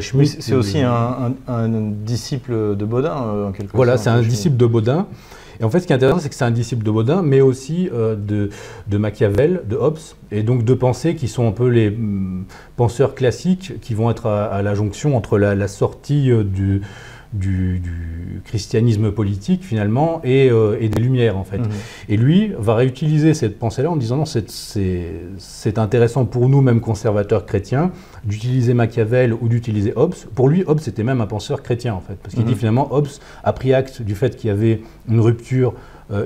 c'est 0.00 0.54
aussi 0.54 0.80
un, 0.80 1.32
disciple 2.04 2.76
de 2.76 2.84
Baudin, 2.84 3.14
en 3.14 3.52
quelque 3.52 3.68
sorte. 3.68 3.76
Voilà, 3.76 3.96
c'est 3.98 4.10
un 4.10 4.20
disciple 4.20 4.56
de 4.56 4.66
Baudin. 4.66 5.06
En 5.62 5.70
fait, 5.70 5.80
ce 5.80 5.86
qui 5.86 5.92
est 5.92 5.96
intéressant, 5.96 6.18
c'est 6.18 6.28
que 6.28 6.34
c'est 6.34 6.44
un 6.44 6.50
disciple 6.50 6.84
de 6.84 6.90
Baudin, 6.90 7.22
mais 7.22 7.40
aussi 7.40 7.88
euh, 7.92 8.16
de, 8.16 8.98
Machiavel, 8.98 9.62
de 9.68 9.76
Hobbes, 9.76 9.98
et 10.30 10.42
donc 10.42 10.64
de 10.64 10.74
pensées 10.74 11.14
qui 11.14 11.28
sont 11.28 11.46
un 11.46 11.52
peu 11.52 11.68
les 11.68 11.90
mm, 11.90 12.46
penseurs 12.76 13.14
classiques 13.14 13.80
qui 13.80 13.94
vont 13.94 14.10
être 14.10 14.26
à, 14.26 14.62
la 14.62 14.74
jonction 14.74 15.16
entre 15.16 15.38
la, 15.38 15.68
sortie 15.68 16.30
euh, 16.30 16.44
du, 17.32 17.78
du, 17.80 18.40
christianisme 18.44 19.12
politique 19.12 19.62
finalement 19.62 20.20
et, 20.24 20.50
euh, 20.50 20.76
et, 20.80 20.88
des 20.88 21.00
Lumières 21.00 21.36
en 21.36 21.44
fait. 21.44 21.58
Mhm. 21.58 21.68
Et 22.08 22.16
lui 22.16 22.52
va 22.58 22.74
réutiliser 22.74 23.34
cette 23.34 23.58
pensée-là 23.58 23.90
en 23.90 23.96
disant 23.96 24.16
non, 24.16 24.24
c'est 24.24 25.78
intéressant 25.78 26.24
pour 26.24 26.48
nous, 26.48 26.60
même 26.60 26.80
conservateurs 26.80 27.46
chrétiens, 27.46 27.92
d'utiliser 28.24 28.74
Machiavel 28.74 29.32
ou 29.32 29.48
d'utiliser 29.48 29.92
Hobbes. 29.94 30.14
Pour 30.34 30.48
lui, 30.48 30.64
Hobbes 30.66 30.80
était 30.86 31.04
même 31.04 31.20
un 31.20 31.26
penseur 31.26 31.62
chrétien 31.62 31.94
en 31.94 32.00
fait, 32.00 32.16
parce 32.22 32.34
qu'il 32.34 32.44
dit 32.44 32.52
mhm. 32.52 32.58
finalement 32.58 32.92
Hobbes 32.92 33.08
a 33.44 33.52
pris 33.52 33.72
acte 33.74 34.02
du 34.02 34.14
fait 34.14 34.36
qu'il 34.36 34.48
y 34.48 34.52
avait 34.52 34.80
une 35.08 35.20
rupture 35.20 35.74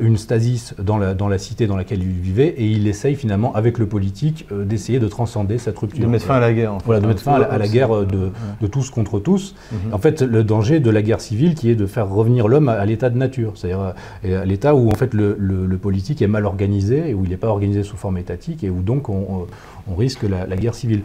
une 0.00 0.16
stasis 0.16 0.74
dans 0.78 0.98
la, 0.98 1.14
dans 1.14 1.28
la 1.28 1.38
cité 1.38 1.66
dans 1.66 1.76
laquelle 1.76 2.02
il 2.02 2.08
vivait 2.08 2.48
et 2.48 2.66
il 2.66 2.86
essaye 2.88 3.14
finalement 3.14 3.54
avec 3.54 3.78
le 3.78 3.86
politique 3.86 4.46
euh, 4.50 4.64
d'essayer 4.64 4.98
de 4.98 5.08
transcender 5.08 5.58
cette 5.58 5.78
rupture. 5.78 6.04
De 6.04 6.10
mettre 6.10 6.24
fin 6.24 6.36
à 6.36 6.40
la 6.40 6.52
guerre. 6.52 6.74
En 6.74 6.78
fait. 6.78 6.86
Voilà, 6.86 7.00
de 7.00 7.06
mettre 7.06 7.22
fin 7.22 7.40
à 7.40 7.58
la, 7.58 7.68
guerre 7.68 8.04
de, 8.04 8.30
de, 8.60 8.66
tous 8.66 8.90
contre 8.90 9.20
tous. 9.20 9.54
Mhm. 9.72 9.94
En 9.94 9.98
fait, 9.98 10.22
le 10.22 10.44
danger 10.44 10.80
de 10.80 10.90
la 10.90 11.02
guerre 11.02 11.20
civile 11.20 11.54
qui 11.54 11.70
est 11.70 11.74
de 11.74 11.86
faire 11.86 12.08
revenir 12.08 12.48
l'homme 12.48 12.68
à, 12.68 12.84
l'état 12.84 13.10
de 13.10 13.16
nature, 13.16 13.52
c'est-à-dire 13.54 13.80
à, 13.80 14.44
l'état 14.44 14.74
où 14.74 14.90
en 14.90 14.94
fait 14.94 15.14
le, 15.14 15.36
le, 15.38 15.78
politique 15.78 16.22
est 16.22 16.26
mal 16.26 16.46
organisé 16.46 17.10
et 17.10 17.14
où 17.14 17.24
il 17.24 17.30
n'est 17.30 17.36
pas 17.36 17.48
organisé 17.48 17.82
sous 17.82 17.96
forme 17.96 18.18
étatique 18.18 18.64
et 18.64 18.70
où 18.70 18.82
donc 18.82 19.08
on, 19.08 19.46
on 19.88 19.94
risque 19.94 20.22
la, 20.22 20.46
la 20.46 20.56
guerre 20.56 20.74
civile. 20.74 21.02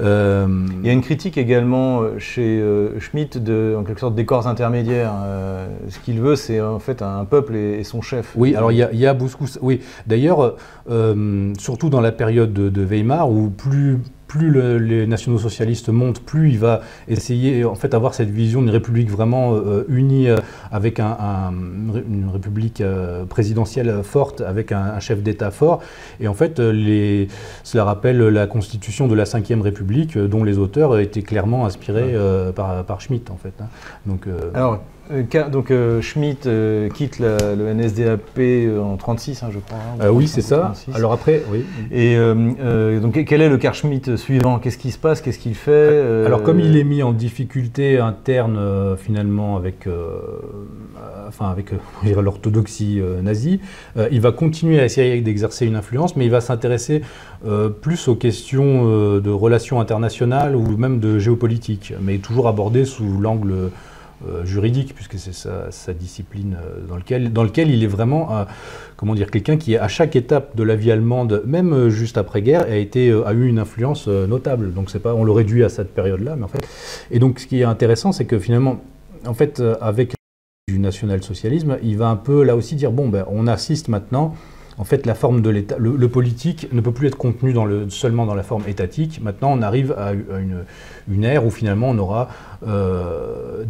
Euh, 0.00 0.46
il 0.80 0.86
y 0.86 0.90
a 0.90 0.92
une 0.92 1.00
critique 1.00 1.38
également 1.38 2.00
euh, 2.00 2.18
chez 2.18 2.60
euh, 2.60 3.00
Schmitt 3.00 3.42
de, 3.42 3.74
en 3.78 3.82
quelque 3.82 4.00
sorte, 4.00 4.14
des 4.14 4.24
corps 4.24 4.46
intermédiaires. 4.46 5.12
ce 5.88 5.98
qu'il 6.00 6.20
veut, 6.20 6.36
c'est 6.36 6.60
en 6.60 6.78
fait 6.78 7.02
un 7.02 7.24
peuple 7.24 7.56
et, 7.56 7.84
son 7.84 8.02
chef. 8.02 8.32
Oui, 8.36 8.54
alors 8.54 8.72
il 8.72 8.78
y 8.78 8.82
a, 8.82 8.90
il 8.92 9.16
Oui, 9.60 9.80
d'ailleurs, 10.06 10.56
surtout 11.58 11.88
dans 11.88 12.00
la 12.00 12.12
période 12.12 12.52
de, 12.52 12.84
Weimar, 12.84 13.30
où 13.30 13.50
plus 13.50 13.98
plus 14.28 14.52
les 14.78 15.06
nationaux 15.06 15.38
socialistes 15.38 15.88
montent, 15.88 16.20
plus 16.20 16.50
il 16.50 16.58
va 16.58 16.82
essayer 17.08 17.64
en 17.64 17.74
fait 17.74 17.94
avoir 17.94 18.14
cette 18.14 18.30
vision 18.30 18.60
d'une 18.60 18.70
république 18.70 19.10
vraiment 19.10 19.56
unie 19.88 20.28
avec 20.70 21.00
une 21.00 22.30
république 22.32 22.82
présidentielle 23.28 24.02
forte, 24.02 24.40
avec 24.40 24.72
un, 24.72 25.00
chef 25.00 25.22
d'État 25.22 25.50
fort. 25.50 25.80
Et 26.20 26.28
en 26.28 26.34
fait, 26.34 26.60
les, 26.60 27.28
cela 27.64 27.84
rappelle 27.84 28.18
la 28.18 28.46
constitution 28.46 29.08
de 29.08 29.14
la 29.14 29.24
Ve 29.24 29.62
République, 29.62 30.18
dont 30.18 30.44
les 30.44 30.58
auteurs 30.58 30.98
étaient 30.98 31.22
clairement 31.22 31.64
inspirés 31.66 32.14
par, 32.54 32.84
par, 32.84 33.00
Schmitt 33.00 33.30
en 33.30 33.36
fait. 33.36 33.54
Hein. 33.60 33.68
Donc, 34.06 34.26
Alors, 34.54 34.74
euh, 34.74 34.76
donc 35.50 35.70
euh, 35.70 36.00
Schmitt 36.02 36.46
euh, 36.46 36.88
quitte 36.88 37.18
le 37.18 37.72
NSDAP 37.74 38.38
en 38.80 38.96
36, 38.96 39.42
hein, 39.42 39.48
je 39.52 39.58
crois. 39.58 39.78
Hein, 40.00 40.10
oui, 40.10 40.28
c'est 40.28 40.42
ça. 40.42 40.72
Alors 40.94 41.12
après, 41.12 41.42
oui. 41.50 41.64
Et 41.90 42.16
donc 43.00 43.24
quel 43.24 43.42
est 43.42 43.48
le 43.48 43.58
Karl 43.58 43.74
Schmitt 43.74 44.16
suivant? 44.16 44.58
Qu'est-ce 44.58 44.78
qui 44.78 44.90
se 44.90 44.98
passe? 44.98 45.20
Qu'est-ce 45.20 45.38
qu'il 45.38 45.54
fait? 45.54 46.24
Alors 46.26 46.42
comme 46.42 46.60
il 46.60 46.76
est 46.76 46.84
mis 46.84 47.02
en 47.02 47.12
difficulté 47.12 47.98
interne 47.98 48.96
finalement 48.96 49.56
avec, 49.56 49.88
enfin 51.26 51.46
avec 51.46 51.72
l'orthodoxie 52.04 53.00
nazie, 53.22 53.60
il 54.10 54.20
va 54.20 54.32
continuer 54.32 54.80
à 54.80 54.84
essayer 54.84 55.20
d'exercer 55.20 55.66
une 55.66 55.76
influence, 55.76 56.16
mais 56.16 56.26
il 56.26 56.30
va 56.30 56.40
s'intéresser 56.40 57.02
plus 57.80 58.08
aux 58.08 58.16
questions 58.16 59.18
de 59.18 59.30
relations 59.30 59.80
internationales 59.80 60.56
ou 60.56 60.76
même 60.76 61.00
de 61.00 61.18
géopolitique, 61.18 61.94
mais 62.00 62.18
toujours 62.18 62.48
abordé 62.48 62.84
sous 62.84 63.20
l'angle 63.20 63.70
euh, 64.26 64.44
juridique, 64.44 64.96
puisque 64.96 65.16
c'est 65.16 65.32
sa, 65.32 65.94
discipline 65.94 66.58
euh, 66.60 66.86
dans 66.88 66.96
lequel, 66.96 67.32
dans 67.32 67.44
lequel 67.44 67.70
il 67.70 67.84
est 67.84 67.88
vraiment, 67.88 68.36
euh, 68.36 68.44
comment 68.96 69.14
dire, 69.14 69.30
quelqu'un 69.30 69.56
qui, 69.56 69.76
à 69.76 69.86
chaque 69.86 70.16
étape 70.16 70.56
de 70.56 70.64
la 70.64 70.74
vie 70.74 70.90
allemande, 70.90 71.42
même 71.46 71.88
juste 71.88 72.18
après-guerre, 72.18 72.62
a, 72.62 73.28
a 73.28 73.32
eu 73.32 73.46
une 73.46 73.58
influence 73.60 74.08
notable. 74.08 74.74
Donc 74.74 74.90
pas, 74.98 75.14
on 75.14 75.22
le 75.22 75.30
réduit 75.30 75.62
à 75.62 75.68
cette 75.68 75.94
période-là, 75.94 76.34
mais 76.34 76.44
en 76.44 76.48
fait. 76.48 76.66
Et 77.12 77.20
donc 77.20 77.38
ce 77.38 77.46
qui 77.46 77.60
est 77.60 77.64
intéressant, 77.64 78.10
c'est 78.10 78.24
que 78.24 78.40
finalement, 78.40 78.80
en 79.24 79.34
fait, 79.34 79.62
avec 79.80 80.14
du 80.66 80.80
national-socialisme, 80.80 81.78
il 81.84 81.96
va 81.96 82.08
un 82.08 82.16
peu 82.16 82.42
là 82.42 82.56
aussi 82.56 82.74
dire 82.74 82.90
bon, 82.90 83.08
ben, 83.08 83.24
on 83.28 83.46
assiste 83.46 83.86
maintenant 83.86 84.34
en 84.78 84.84
fait, 84.84 85.06
la 85.06 85.14
forme 85.14 85.42
de 85.42 85.50
l'État, 85.50 85.76
le, 85.78 86.08
politique 86.08 86.68
ne 86.72 86.80
peut 86.80 86.92
plus 86.92 87.08
être 87.08 87.18
contenu 87.18 87.54
seulement 87.88 88.26
dans 88.26 88.34
la 88.34 88.44
forme 88.44 88.62
étatique. 88.68 89.20
Maintenant, 89.20 89.52
on 89.52 89.60
arrive 89.60 89.92
à, 89.98 90.12
une, 90.12 91.24
ère 91.24 91.44
où 91.44 91.50
finalement 91.50 91.90
on 91.90 91.98
aura 91.98 92.28
euh, 92.66 93.64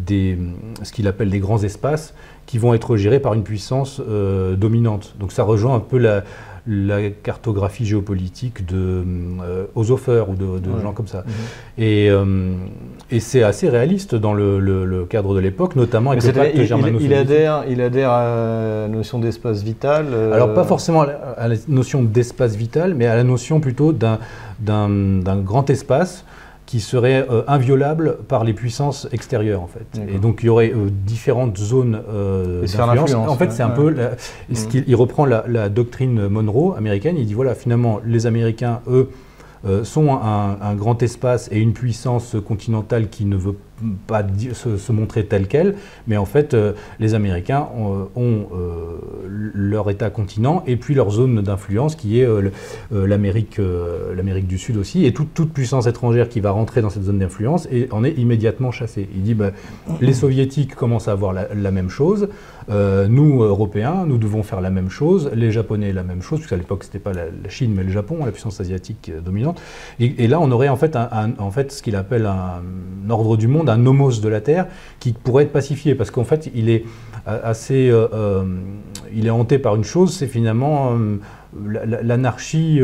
ce 0.82 0.92
qu'il 0.92 1.08
appelle 1.08 1.30
des 1.30 1.38
grands 1.38 1.62
espaces 1.62 2.14
qui 2.44 2.58
vont 2.58 2.74
être 2.74 2.96
gérés 2.96 3.20
par 3.20 3.34
une 3.34 3.42
puissance 3.42 4.02
euh, 4.06 4.54
dominante. 4.54 5.14
Donc 5.18 5.32
ça 5.32 5.44
rejoint 5.44 5.74
un 5.74 5.80
peu 5.80 5.98
la, 5.98 6.24
la 6.68 7.08
cartographie 7.10 7.86
géopolitique 7.86 8.66
de 8.66 9.02
euh, 9.42 9.64
ou 9.74 9.84
de, 9.84 10.80
gens 10.82 10.92
comme 10.92 11.06
ça. 11.06 11.24
Mhm. 11.26 11.32
Et, 11.78 12.10
euh, 12.10 12.52
et 13.10 13.20
c'est 13.20 13.42
assez 13.42 13.70
réaliste 13.70 14.14
dans 14.14 14.34
le, 14.34 15.06
cadre 15.08 15.34
de 15.34 15.40
l'époque, 15.40 15.76
notamment 15.76 16.10
avec 16.10 16.22
le 16.22 16.32
pacte 16.32 16.52
il, 16.54 17.00
il, 17.00 17.14
adhère, 17.14 17.64
il 17.68 17.80
adhère 17.80 18.10
à 18.10 18.24
la 18.24 18.88
notion 18.88 19.18
d'espace 19.18 19.62
vital 19.62 20.08
euh, 20.12 20.32
Alors 20.32 20.52
pas 20.52 20.64
forcément 20.64 21.06
à 21.36 21.48
la 21.48 21.54
notion 21.68 22.02
d'espace 22.02 22.54
vital, 22.54 22.94
mais 22.94 23.06
à 23.06 23.16
la 23.16 23.24
notion 23.24 23.60
plutôt 23.60 23.92
d'un 23.92 24.18
grand 25.42 25.70
espace 25.70 26.24
qui 26.68 26.80
serait 26.80 27.26
euh, 27.30 27.44
inviolable 27.48 28.18
par 28.28 28.44
les 28.44 28.52
puissances 28.52 29.08
extérieures 29.10 29.62
en 29.62 29.68
fait. 29.68 30.02
Et 30.06 30.18
donc 30.18 30.40
il 30.42 30.46
y 30.46 30.48
aurait 30.50 30.70
euh, 30.70 30.90
différentes 30.90 31.56
zones 31.56 31.98
euh, 32.10 32.60
d'influence. 32.60 33.14
En 33.14 33.36
fait, 33.36 33.52
c'est 33.52 33.62
un 33.62 33.70
peu 33.70 33.96
ce 34.52 34.66
mmh. 34.66 34.84
il, 34.86 34.94
reprend 34.94 35.24
la, 35.24 35.44
la, 35.48 35.70
doctrine 35.70 36.28
Monroe 36.28 36.74
américaine. 36.76 37.16
Il 37.16 37.24
dit 37.24 37.32
voilà, 37.32 37.54
finalement, 37.54 38.00
les 38.04 38.26
Américains, 38.26 38.82
eux, 38.86 39.08
euh, 39.64 39.82
sont 39.82 40.12
un, 40.12 40.74
grand 40.76 41.02
espace 41.02 41.48
et 41.50 41.58
une 41.58 41.72
puissance 41.72 42.36
continentale 42.46 43.08
qui 43.08 43.24
ne 43.24 43.36
veut 43.36 43.56
pas 44.06 44.24
se, 44.52 44.92
montrer 44.92 45.26
telle 45.26 45.46
qu'elle, 45.46 45.74
mais 46.06 46.16
en 46.16 46.24
fait, 46.24 46.54
euh, 46.54 46.72
les 46.98 47.14
Américains 47.14 47.68
ont, 47.74 48.08
euh, 48.16 49.50
leur 49.54 49.90
État 49.90 50.10
continent 50.10 50.62
et 50.66 50.76
puis 50.76 50.94
leur 50.94 51.10
zone 51.10 51.42
d'influence 51.42 51.96
qui 51.96 52.20
est 52.20 52.28
l'Amérique 52.90 53.58
du 54.46 54.58
Sud 54.58 54.76
aussi, 54.76 55.04
et 55.04 55.12
toute, 55.12 55.34
toute, 55.34 55.52
puissance 55.52 55.86
étrangère 55.86 56.28
qui 56.28 56.40
va 56.40 56.50
rentrer 56.50 56.82
dans 56.82 56.90
cette 56.90 57.04
zone 57.04 57.18
d'influence 57.18 57.68
en 57.90 58.04
est 58.04 58.12
immédiatement 58.12 58.70
chassée. 58.70 59.08
Il 59.14 59.22
dit, 59.22 59.34
bah, 59.34 59.50
les 60.00 60.12
Soviétiques 60.12 60.74
commencent 60.74 61.08
à 61.08 61.12
avoir 61.12 61.32
la 61.32 61.70
même 61.70 61.90
chose, 61.90 62.28
euh, 62.70 63.08
nous, 63.08 63.42
Européens, 63.42 64.04
nous 64.06 64.18
devons 64.18 64.42
faire 64.42 64.60
la 64.60 64.70
même 64.70 64.90
chose, 64.90 65.30
les 65.34 65.50
Japonais 65.50 65.92
la 65.92 66.02
même 66.02 66.20
chose, 66.20 66.40
puisqu'à 66.40 66.56
l'époque 66.56 66.84
ce 66.84 66.88
n'était 66.88 66.98
pas 66.98 67.12
la, 67.12 67.26
Chine 67.48 67.72
mais 67.74 67.82
le 67.82 67.90
Japon, 67.90 68.24
la 68.24 68.32
puissance 68.32 68.60
asiatique 68.60 69.10
euh, 69.14 69.20
dominante. 69.20 69.60
Et, 70.00 70.28
là, 70.28 70.38
on 70.40 70.50
aurait 70.50 70.68
en 70.68 70.76
fait, 70.76 70.96
en 70.96 71.50
fait 71.50 71.72
ce 71.72 71.82
qu'il 71.82 71.96
appelle 71.96 72.26
un, 72.26 72.62
ordre 73.08 73.36
du 73.36 73.48
monde, 73.48 73.67
un 73.68 73.78
nomos 73.78 74.20
de 74.20 74.28
la 74.28 74.40
Terre, 74.40 74.66
qui 75.00 75.12
pourrait 75.12 75.44
être 75.44 75.52
pacifié, 75.52 75.94
parce 75.94 76.10
qu'en 76.10 76.24
fait, 76.24 76.50
il 76.54 76.70
est 76.70 76.84
assez, 77.26 77.90
euh, 77.90 78.42
il 79.14 79.26
est 79.26 79.30
hanté 79.30 79.58
par 79.58 79.76
une 79.76 79.84
chose, 79.84 80.14
c'est 80.14 80.26
finalement 80.26 80.96
l'anarchie, 81.82 82.80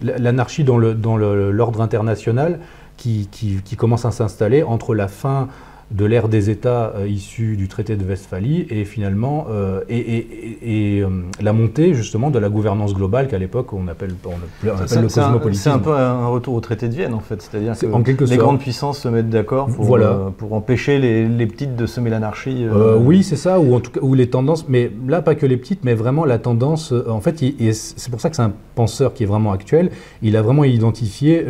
l'anarchie 0.00 0.64
dans 0.64 0.78
l'ordre 0.78 1.80
international 1.80 2.58
qui, 2.96 3.28
qui, 3.30 3.76
commence 3.76 4.04
à 4.04 4.10
s'installer 4.10 4.62
entre 4.62 4.94
la 4.94 5.08
fin 5.08 5.48
de 5.90 6.04
l'ère 6.04 6.28
des 6.28 6.50
États 6.50 6.92
euh, 6.94 7.08
issus 7.08 7.56
du 7.56 7.66
traité 7.66 7.96
de 7.96 8.04
Westphalie 8.04 8.66
et 8.70 8.84
finalement 8.84 9.46
euh, 9.50 9.80
et, 9.88 11.00
euh, 11.02 11.08
la 11.40 11.52
montée 11.52 11.94
justement 11.94 12.30
de 12.30 12.38
la 12.38 12.48
gouvernance 12.48 12.94
globale 12.94 13.26
qu'à 13.26 13.38
l'époque 13.38 13.72
on 13.72 13.88
appelle, 13.88 14.14
on 14.24 14.70
appelle 14.70 15.02
le 15.02 15.08
cosmopolitisme. 15.08 15.62
C'est 15.64 15.70
un 15.70 15.78
peu 15.80 15.92
un 15.92 16.28
retour 16.28 16.54
au 16.54 16.60
traité 16.60 16.88
de 16.88 16.94
Vienne 16.94 17.14
en 17.14 17.20
fait, 17.20 17.42
c'est-à-dire 17.42 17.76
que 17.76 18.24
les 18.24 18.36
grandes 18.36 18.60
puissances 18.60 19.00
se 19.00 19.08
mettent 19.08 19.30
d'accord 19.30 19.66
pour, 19.66 19.98
pour 20.36 20.52
empêcher 20.52 20.98
les, 20.98 21.46
petites 21.46 21.74
de 21.74 21.86
semer 21.86 22.10
l'anarchie. 22.10 22.66
oui, 23.00 23.22
c'est 23.24 23.36
ça, 23.36 23.58
ou 23.58 23.74
en 23.74 23.80
tout 23.80 23.90
cas 23.90 24.00
ou 24.00 24.14
les 24.14 24.30
tendances, 24.30 24.66
mais 24.68 24.92
là 25.08 25.22
pas 25.22 25.34
que 25.34 25.46
les 25.46 25.56
petites, 25.56 25.84
mais 25.84 25.94
vraiment 25.94 26.24
la 26.24 26.38
tendance. 26.38 26.92
en 26.92 27.20
fait, 27.20 27.42
c'est 27.72 28.10
pour 28.10 28.20
ça 28.20 28.30
que 28.30 28.36
c'est 28.36 28.42
un 28.42 28.52
penseur 28.76 29.12
qui 29.12 29.24
est 29.24 29.26
vraiment 29.26 29.52
actuel. 29.52 29.90
Il 30.22 30.36
a 30.36 30.42
vraiment 30.42 30.64
identifié 30.64 31.44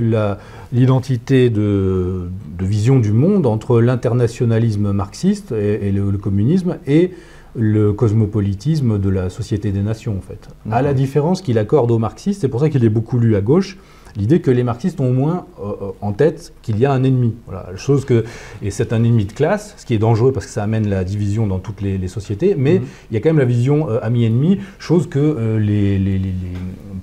l'identité 0.72 1.50
de, 1.50 2.30
de 2.58 2.64
vision 2.64 2.98
du 2.98 3.12
monde 3.12 3.46
entre 3.46 3.80
l'international 3.80 4.29
nationalisme 4.30 4.92
marxiste 4.92 5.50
et, 5.52 5.90
le, 5.90 6.16
communisme 6.16 6.78
et 6.86 7.10
le 7.56 7.92
cosmopolitisme 7.92 8.98
de 8.98 9.10
la 9.10 9.28
société 9.28 9.72
des 9.72 9.82
nations, 9.82 10.16
en 10.16 10.20
fait. 10.20 10.48
À 10.70 10.82
la 10.82 10.94
différence 10.94 11.42
qu'il 11.42 11.58
accorde 11.58 11.90
aux 11.90 11.98
marxistes, 11.98 12.40
c'est 12.40 12.48
pour 12.48 12.60
ça 12.60 12.70
qu'il 12.70 12.84
est 12.84 12.94
beaucoup 12.98 13.18
lu 13.18 13.34
à 13.34 13.40
gauche, 13.40 13.76
l'idée 14.16 14.40
que 14.40 14.50
les 14.50 14.62
marxistes 14.62 15.00
ont 15.00 15.10
au 15.10 15.12
moins 15.12 15.46
euh, 15.60 15.72
euh, 15.82 15.90
en 16.00 16.12
tête 16.12 16.52
qu'il 16.62 16.78
y 16.78 16.86
a 16.86 16.92
un 16.92 17.02
ennemi. 17.04 17.34
Voilà, 17.46 17.66
chose 17.76 18.04
que, 18.04 18.24
et 18.62 18.70
c'est 18.70 18.92
un 18.92 19.02
ennemi 19.04 19.24
de 19.24 19.32
classe, 19.32 19.74
ce 19.76 19.86
qui 19.86 19.94
est 19.94 19.98
dangereux 19.98 20.32
parce 20.32 20.46
que 20.46 20.52
ça 20.52 20.62
amène 20.62 20.88
la 20.88 21.04
division 21.04 21.46
dans 21.46 21.58
toutes 21.58 21.80
les, 21.80 22.00
sociétés, 22.08 22.56
mais 22.58 22.78
mhm. 22.78 22.86
il 23.10 23.14
y 23.14 23.16
a 23.16 23.20
quand 23.20 23.28
même 23.28 23.38
la 23.38 23.44
vision 23.44 23.88
euh, 23.88 24.00
ami-ennemi, 24.02 24.58
chose 24.78 25.08
que 25.08 25.56
les, 25.58 25.98
les, 25.98 26.20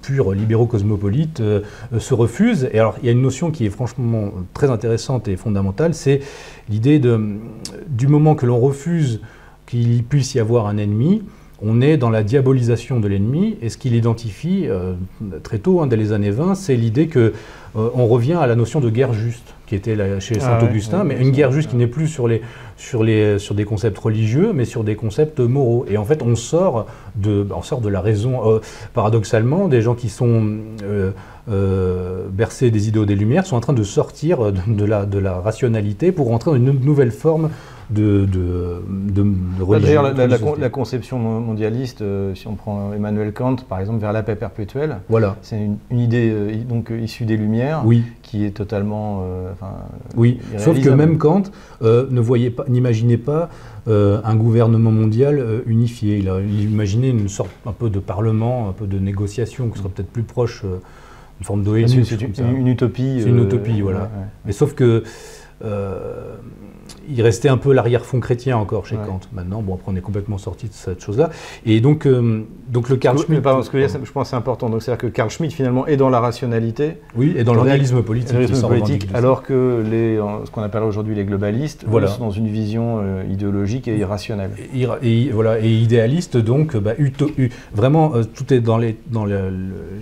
purs 0.01 0.33
libéraux 0.33 0.67
cosmopolites 0.67 1.41
se 1.97 2.13
refusent. 2.13 2.69
Et 2.71 2.79
alors, 2.79 2.95
il 3.01 3.05
y 3.05 3.09
a 3.09 3.11
une 3.11 3.21
notion 3.21 3.51
qui 3.51 3.65
est 3.65 3.69
franchement 3.69 4.31
très 4.53 4.69
intéressante 4.69 5.27
et 5.27 5.37
fondamentale, 5.37 5.93
c'est 5.93 6.19
l'idée 6.69 6.99
du 6.99 8.07
moment 8.07 8.35
que 8.35 8.45
l'on 8.45 8.59
refuse 8.59 9.21
qu'il 9.65 10.03
puisse 10.03 10.35
y 10.35 10.39
avoir 10.39 10.67
un 10.67 10.77
ennemi, 10.77 11.23
on 11.61 11.81
est 11.81 11.97
dans 11.97 12.09
la 12.09 12.23
diabolisation 12.23 12.99
de 12.99 13.07
l'ennemi, 13.07 13.57
et 13.61 13.69
ce 13.69 13.77
qu'il 13.77 13.95
identifie 13.95 14.65
euh, 14.67 14.93
très 15.43 15.57
tôt, 15.57 15.81
hein, 15.81 15.87
dès 15.87 15.95
les 15.95 16.11
années 16.11 16.29
20, 16.29 16.55
c'est 16.55 16.75
l'idée 16.75 17.07
que 17.07 17.33
euh, 17.75 17.89
on 17.95 18.07
revient 18.07 18.33
à 18.33 18.45
la 18.45 18.55
notion 18.55 18.79
de 18.79 18.89
guerre 18.89 19.13
juste, 19.13 19.55
qui 19.65 19.75
était 19.75 19.95
là, 19.95 20.19
chez 20.19 20.35
ah 20.37 20.59
Saint-Augustin, 20.59 21.03
mais 21.03 21.17
une 21.19 21.31
guerre 21.31 21.51
juste 21.51 21.71
qui 21.71 21.75
n'est 21.75 21.87
plus 21.87 22.07
sur, 22.07 22.27
les, 22.27 22.41
sur, 22.77 23.03
les, 23.03 23.39
sur 23.39 23.55
des 23.55 23.65
concepts 23.65 23.97
religieux, 23.97 24.51
mais 24.53 24.65
sur 24.65 24.83
des 24.83 24.95
concepts 24.95 25.39
moraux. 25.39 25.85
Et 25.89 25.97
en 25.97 26.05
fait, 26.05 26.21
on 26.21 26.35
sort 26.35 26.85
de, 27.15 27.45
on 27.55 27.63
sort 27.63 27.81
de 27.81 27.89
la 27.89 28.01
raison, 28.01 28.51
euh, 28.51 28.59
paradoxalement, 28.93 29.67
des 29.67 29.81
gens 29.81 29.95
qui 29.95 30.09
sont 30.09 30.57
bercés 32.29 32.71
des 32.71 32.89
idéaux 32.89 33.05
des 33.05 33.15
Lumières 33.15 33.45
sont 33.45 33.55
en 33.55 33.61
train 33.61 33.73
de 33.73 33.83
sortir 33.83 34.51
de, 34.51 34.85
la, 34.85 35.05
de 35.05 35.17
la 35.17 35.39
rationalité 35.39 36.11
pour 36.11 36.27
rentrer 36.27 36.51
dans 36.51 36.57
une 36.57 36.79
nouvelle 36.81 37.11
forme 37.11 37.49
de, 37.89 38.25
de, 38.25 38.81
de, 38.89 39.23
bah, 39.65 39.79
D'ailleurs, 39.79 40.13
la, 40.13 40.69
conception 40.69 41.19
mondialiste, 41.19 42.01
euh, 42.01 42.35
si 42.35 42.47
on 42.47 42.55
prend 42.55 42.91
Emmanuel 42.93 43.31
Kant, 43.31 43.55
par 43.67 43.79
exemple, 43.79 43.99
vers 43.99 44.11
la 44.11 44.23
paix 44.23 44.35
perpétuelle, 44.35 44.97
voilà. 45.09 45.37
c'est 45.41 45.57
une, 45.57 45.99
idée 45.99 46.29
euh, 46.29 46.55
donc, 46.67 46.91
euh, 46.91 46.99
issue 46.99 47.25
des 47.25 47.37
Lumières 47.37 47.83
oui. 47.85 48.03
qui 48.23 48.45
est 48.45 48.51
totalement. 48.51 49.23
oui, 50.15 50.39
sauf 50.57 50.81
que 50.81 50.89
même 50.89 51.17
Kant 51.17 51.43
ne 51.81 52.19
voyait 52.19 52.49
pas, 52.49 52.65
n'imaginait 52.67 53.17
pas 53.17 53.49
un 53.87 54.35
gouvernement 54.35 54.91
mondial 54.91 55.61
unifié. 55.65 56.17
Il, 56.17 56.29
a, 56.29 56.41
imaginait 56.41 57.09
une 57.09 57.29
sorte 57.29 57.51
un 57.65 57.71
peu 57.71 57.89
de 57.89 57.99
parlement, 57.99 58.69
un 58.69 58.73
peu 58.73 58.85
de 58.85 58.99
négociation 58.99 59.69
qui 59.69 59.79
serait 59.79 59.89
peut-être 59.89 60.11
plus 60.11 60.23
proche, 60.23 60.63
une 61.39 61.45
forme 61.45 61.63
d'ONU. 61.63 61.87
C'est 62.03 62.21
une, 62.21 62.67
utopie. 62.67 63.21
C'est 63.21 63.29
une 63.29 63.43
utopie, 63.43 63.79
voilà. 63.79 64.09
Mais 64.45 64.51
sauf 64.51 64.73
que 64.73 65.03
il 67.09 67.21
restait 67.21 67.49
un 67.49 67.57
peu 67.57 67.73
l'arrière-fond 67.73 68.19
chrétien 68.19 68.57
encore 68.57 68.85
chez 68.85 68.95
Kant. 68.95 69.19
Maintenant, 69.31 69.61
bon, 69.61 69.75
après 69.75 69.91
on 69.91 69.95
est 69.95 70.01
complètement 70.01 70.37
sorti 70.37 70.67
de 70.67 70.73
cette 70.73 71.01
chose-là. 71.01 71.29
Et 71.65 71.79
donc, 71.79 72.05
euh, 72.05 72.43
donc 72.67 72.89
le 72.89 72.97
Carl 72.97 73.17
Schmitt. 73.17 73.41
Pardon, 73.41 73.63
ce 73.63 73.69
que 73.69 73.79
je 73.79 74.11
pense 74.11 74.29
c'est 74.29 74.35
important. 74.35 74.69
Donc 74.69 74.81
c'est-à-dire 74.81 75.09
que 75.09 75.13
Carl 75.13 75.29
Schmitt 75.29 75.53
finalement 75.53 75.87
est 75.87 75.97
dans 75.97 76.09
la 76.09 76.19
rationalité. 76.19 76.97
Oui, 77.15 77.33
et 77.37 77.43
dans 77.43 77.53
le 77.53 77.61
réalisme 77.61 78.03
politique. 78.03 78.35
réalisme 78.35 78.67
politique 78.67 79.07
alors 79.13 79.43
que 79.43 79.83
les, 79.89 80.19
ce 80.45 80.51
qu'on 80.51 80.63
appelle 80.63 80.83
aujourd'hui 80.83 81.15
les 81.15 81.25
globalistes 81.25 81.85
voilà. 81.87 82.07
sont 82.07 82.25
dans 82.25 82.31
une 82.31 82.47
vision 82.47 82.99
euh, 83.01 83.23
idéologique 83.29 83.87
et 83.87 83.97
irrationnelle. 83.97 84.51
Et, 85.01 85.29
voilà, 85.31 85.59
et 85.59 85.69
idéaliste 85.69 86.37
donc, 86.37 86.75
bah, 86.75 86.93
vraiment 87.73 88.15
euh, 88.15 88.23
tout 88.23 88.53
est 88.53 88.59
dans 88.59 88.77
les 88.77 88.97
dans 89.11 89.25
la 89.25 89.49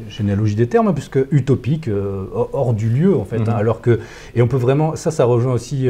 généalogie 0.10 0.56
des 0.56 0.68
termes, 0.68 0.94
puisque 0.94 1.20
utopique, 1.32 1.90
hors 2.34 2.74
du 2.74 2.90
lieu 2.90 3.16
en 3.16 3.26
fait. 3.26 3.38
Hein, 3.38 3.54
mhm. 3.54 3.60
alors 3.60 3.82
que 3.82 4.00
et 4.36 4.42
on 4.42 4.48
peut 4.48 4.58
vraiment 4.58 4.96
ça, 4.96 5.12
ça 5.12 5.26
rejoint 5.26 5.45
aussi. 5.54 5.90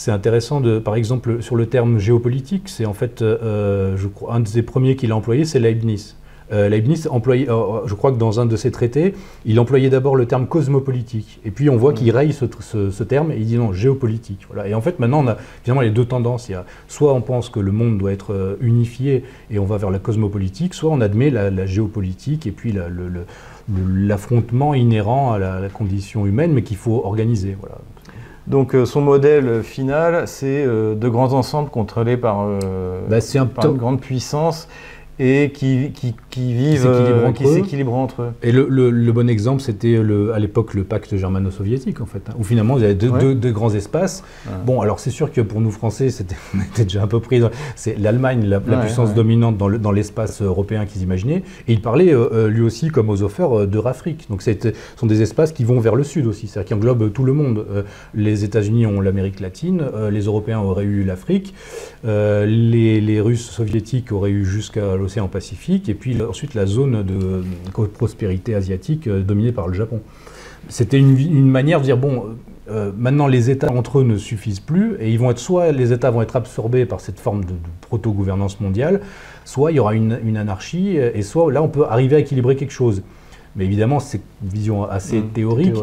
C'est 0.00 0.12
intéressant, 0.12 0.62
de, 0.62 0.78
par 0.78 0.94
exemple, 0.94 1.42
sur 1.42 1.56
le 1.56 1.66
terme 1.66 1.98
géopolitique, 1.98 2.70
c'est 2.70 2.86
en 2.86 2.94
fait, 2.94 3.20
euh, 3.20 3.98
je 3.98 4.06
crois, 4.06 4.34
un 4.34 4.40
des 4.40 4.62
premiers 4.62 4.96
qu'il 4.96 5.12
a 5.12 5.16
employé, 5.16 5.44
c'est 5.44 5.58
Leibniz. 5.58 6.16
Euh, 6.52 6.70
Leibniz 6.70 7.06
employait, 7.10 7.50
euh, 7.50 7.86
je 7.86 7.94
crois 7.94 8.10
que 8.10 8.16
dans 8.16 8.40
un 8.40 8.46
de 8.46 8.56
ses 8.56 8.70
traités, 8.70 9.14
il 9.44 9.60
employait 9.60 9.90
d'abord 9.90 10.16
le 10.16 10.24
terme 10.24 10.46
cosmopolitique. 10.46 11.38
Et 11.44 11.50
puis 11.50 11.68
on 11.68 11.76
voit 11.76 11.92
qu'il 11.92 12.10
raye 12.12 12.32
ce, 12.32 13.02
terme 13.04 13.30
et 13.30 13.36
il 13.36 13.44
dit 13.44 13.58
non, 13.58 13.74
géopolitique. 13.74 14.46
Voilà. 14.50 14.68
Et 14.68 14.74
en 14.74 14.80
fait, 14.80 14.98
maintenant, 15.00 15.22
on 15.22 15.28
a 15.28 15.36
finalement 15.64 15.82
les 15.82 15.90
deux 15.90 16.06
tendances. 16.06 16.48
Il 16.48 16.52
y 16.52 16.54
a, 16.54 16.64
soit 16.88 17.12
on 17.12 17.20
pense 17.20 17.50
que 17.50 17.60
le 17.60 17.70
monde 17.70 17.98
doit 17.98 18.12
être 18.12 18.56
unifié 18.62 19.22
et 19.50 19.58
on 19.58 19.66
va 19.66 19.76
vers 19.76 19.90
la 19.90 19.98
cosmopolitique, 19.98 20.72
soit 20.72 20.90
on 20.90 21.02
admet 21.02 21.28
la, 21.28 21.66
géopolitique 21.66 22.46
et 22.46 22.52
puis 22.52 22.74
l'affrontement 23.68 24.72
inhérent 24.72 25.34
à 25.34 25.38
la, 25.38 25.68
condition 25.68 26.24
humaine, 26.24 26.52
mais 26.54 26.62
qu'il 26.62 26.78
faut 26.78 27.04
organiser. 27.04 27.54
Voilà. 27.60 27.76
Euh, 28.74 28.84
son 28.84 29.00
modèle 29.00 29.62
final, 29.62 30.26
c'est 30.26 30.64
euh, 30.64 30.94
de 30.94 31.08
grands 31.08 31.32
ensembles 31.32 31.70
contrôlés 31.70 32.16
par, 32.16 32.40
euh, 32.42 33.00
bah, 33.08 33.18
par 33.54 33.66
une 33.66 33.76
grande 33.76 34.00
puissance 34.00 34.68
et 35.18 35.52
qui, 35.52 35.92
qui, 35.92 36.14
qui 36.30 36.54
vivent, 36.54 36.86
euh, 36.86 37.32
qui 37.32 37.46
s'équilibrent 37.46 37.94
entre, 37.94 38.22
eux. 38.22 38.32
Et 38.42 38.52
le, 38.52 38.68
le, 38.68 39.12
bon 39.12 39.28
exemple, 39.28 39.60
c'était 39.60 40.00
à 40.32 40.38
l'époque 40.38 40.74
le 40.74 40.84
pacte 40.84 41.16
germano-soviétique, 41.16 42.00
en 42.00 42.06
fait, 42.06 42.22
hein, 42.28 42.34
où 42.38 42.44
finalement 42.44 42.78
il 42.78 42.82
y 42.82 42.84
avait 42.84 42.94
deux, 42.94 43.34
deux, 43.34 43.50
grands 43.50 43.74
espaces. 43.74 44.22
Bon, 44.64 44.80
alors 44.80 45.00
c'est 45.00 45.10
sûr 45.10 45.32
que 45.32 45.40
pour 45.40 45.60
nous 45.60 45.70
Français, 45.70 46.10
c'était, 46.10 46.36
on 46.54 46.60
était 46.60 46.84
déjà 46.84 47.02
un 47.02 47.06
peu 47.08 47.20
pris. 47.20 47.42
C'est 47.74 47.98
l'Allemagne, 47.98 48.46
la, 48.46 48.60
puissance 48.60 49.12
dominante 49.12 49.58
dans, 49.58 49.92
l'espace 49.92 50.40
européen 50.40 50.86
qu'ils 50.86 51.02
imaginaient. 51.02 51.42
Et 51.66 51.72
il 51.72 51.82
parlait 51.82 52.14
euh, 52.14 52.28
euh, 52.32 52.48
lui 52.48 52.62
aussi, 52.62 52.88
comme 52.88 53.10
aux 53.10 53.22
offers, 53.22 53.66
d'Eurafrique. 53.66 54.26
Donc 54.30 54.42
ce 54.42 54.52
sont 54.96 55.06
des 55.06 55.22
espaces 55.22 55.52
qui 55.52 55.64
vont 55.64 55.80
vers 55.80 55.96
le 55.96 56.04
sud 56.04 56.26
aussi, 56.26 56.46
c'est-à-dire 56.46 56.68
qui 56.68 56.74
englobent 56.74 57.12
tout 57.12 57.24
le 57.24 57.32
monde. 57.32 57.66
les 58.14 58.44
États-Unis 58.44 58.86
ont 58.86 59.00
l'Amérique 59.00 59.40
latine, 59.40 59.82
les 60.10 60.22
Européens 60.22 60.60
auraient 60.60 60.84
eu 60.84 61.02
l'Afrique, 61.02 61.54
les, 62.04 63.00
les 63.00 63.20
Russes 63.20 63.50
soviétiques 63.50 64.12
auraient 64.12 64.30
eu 64.30 64.44
jusqu'à 64.44 64.94
l'océan 64.96 65.28
Pacifique, 65.28 65.88
et 65.88 65.94
puis 65.94 66.19
ensuite 66.28 66.54
la 66.54 66.66
zone 66.66 67.02
de 67.02 67.42
prospérité 67.94 68.54
asiatique 68.54 69.06
euh, 69.06 69.22
dominée 69.22 69.52
par 69.52 69.68
le 69.68 69.74
Japon. 69.74 70.00
C'était 70.68 70.98
une, 70.98 71.48
manière 71.48 71.80
de 71.80 71.84
dire, 71.84 71.96
bon, 71.96 72.36
euh, 72.70 72.92
maintenant 72.96 73.26
les 73.26 73.50
États 73.50 73.72
entre 73.72 74.00
eux 74.00 74.04
ne 74.04 74.16
suffisent 74.16 74.60
plus, 74.60 74.96
et 75.00 75.10
ils 75.10 75.18
vont 75.18 75.30
être 75.30 75.38
soit 75.38 75.72
les 75.72 75.92
États 75.92 76.10
vont 76.10 76.22
être 76.22 76.36
absorbés 76.36 76.84
par 76.84 77.00
cette 77.00 77.18
forme 77.18 77.44
de, 77.44 77.54
proto-gouvernance 77.80 78.60
mondiale, 78.60 79.00
soit 79.44 79.72
il 79.72 79.76
y 79.76 79.80
aura 79.80 79.94
une, 79.94 80.36
anarchie, 80.36 80.96
et 80.96 81.22
soit 81.22 81.50
là 81.50 81.62
on 81.62 81.68
peut 81.68 81.86
arriver 81.88 82.16
à 82.16 82.18
équilibrer 82.20 82.56
quelque 82.56 82.72
chose. 82.72 83.02
Mais 83.56 83.64
évidemment, 83.64 83.98
c'est 83.98 84.20
une 84.44 84.48
vision 84.48 84.88
assez 84.88 85.18
mmh, 85.18 85.28
théorique. 85.30 85.74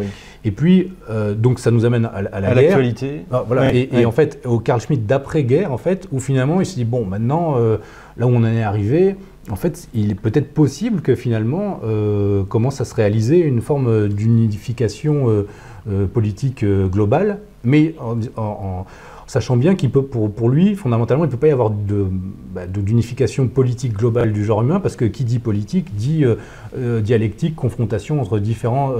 Et 0.45 0.51
puis, 0.51 0.93
euh, 1.09 1.33
donc 1.33 1.59
ça 1.59 1.69
nous 1.69 1.83
amène 1.83 2.05
à, 2.05 2.21
la 2.21 2.29
à 2.29 2.41
guerre. 2.41 2.55
l'actualité. 2.55 3.25
Ah, 3.29 3.43
voilà. 3.45 3.73
et, 3.73 4.05
en 4.05 4.13
fait, 4.13 4.39
au 4.45 4.59
Carl 4.59 4.79
Schmitt 4.79 5.05
d'après-guerre, 5.05 5.73
en 5.73 5.77
fait, 5.77 6.07
où 6.13 6.21
finalement 6.21 6.61
il 6.61 6.65
se 6.65 6.75
dit, 6.75 6.85
bon, 6.85 7.03
maintenant, 7.03 7.57
là 8.15 8.25
où 8.25 8.29
on 8.29 8.37
en 8.37 8.45
est 8.45 8.63
arrivé, 8.63 9.17
en 9.49 9.55
fait, 9.55 9.87
il 9.93 10.11
est 10.11 10.15
peut-être 10.15 10.53
possible 10.53 11.01
que 11.01 11.15
finalement 11.15 11.79
euh, 11.83 12.43
commence 12.43 12.81
à 12.81 12.85
se 12.85 12.93
réaliser 12.93 13.39
une 13.39 13.61
forme 13.61 14.09
d'unification 14.09 15.29
euh, 15.29 15.47
euh, 15.89 16.05
politique 16.05 16.65
globale, 16.65 17.39
mais 17.63 17.95
en, 18.35 18.85
sachant 19.25 19.57
bien 19.57 19.75
qu'il 19.75 19.89
peut, 19.89 20.03
pour, 20.03 20.49
lui, 20.49 20.75
fondamentalement, 20.75 21.25
il 21.25 21.27
ne 21.27 21.31
peut 21.31 21.37
pas 21.37 21.47
y 21.47 21.51
avoir 21.51 21.69
bah, 21.69 22.65
d'unification 22.65 23.47
politique 23.47 23.93
globale 23.93 24.31
du 24.31 24.45
genre 24.45 24.61
humain, 24.61 24.79
parce 24.79 24.95
que 24.95 25.03
qui 25.03 25.25
dit 25.25 25.39
politique 25.39 25.95
dit 25.95 26.23
dialectique, 26.77 27.55
confrontation 27.55 28.21
entre 28.21 28.39
différents 28.39 28.93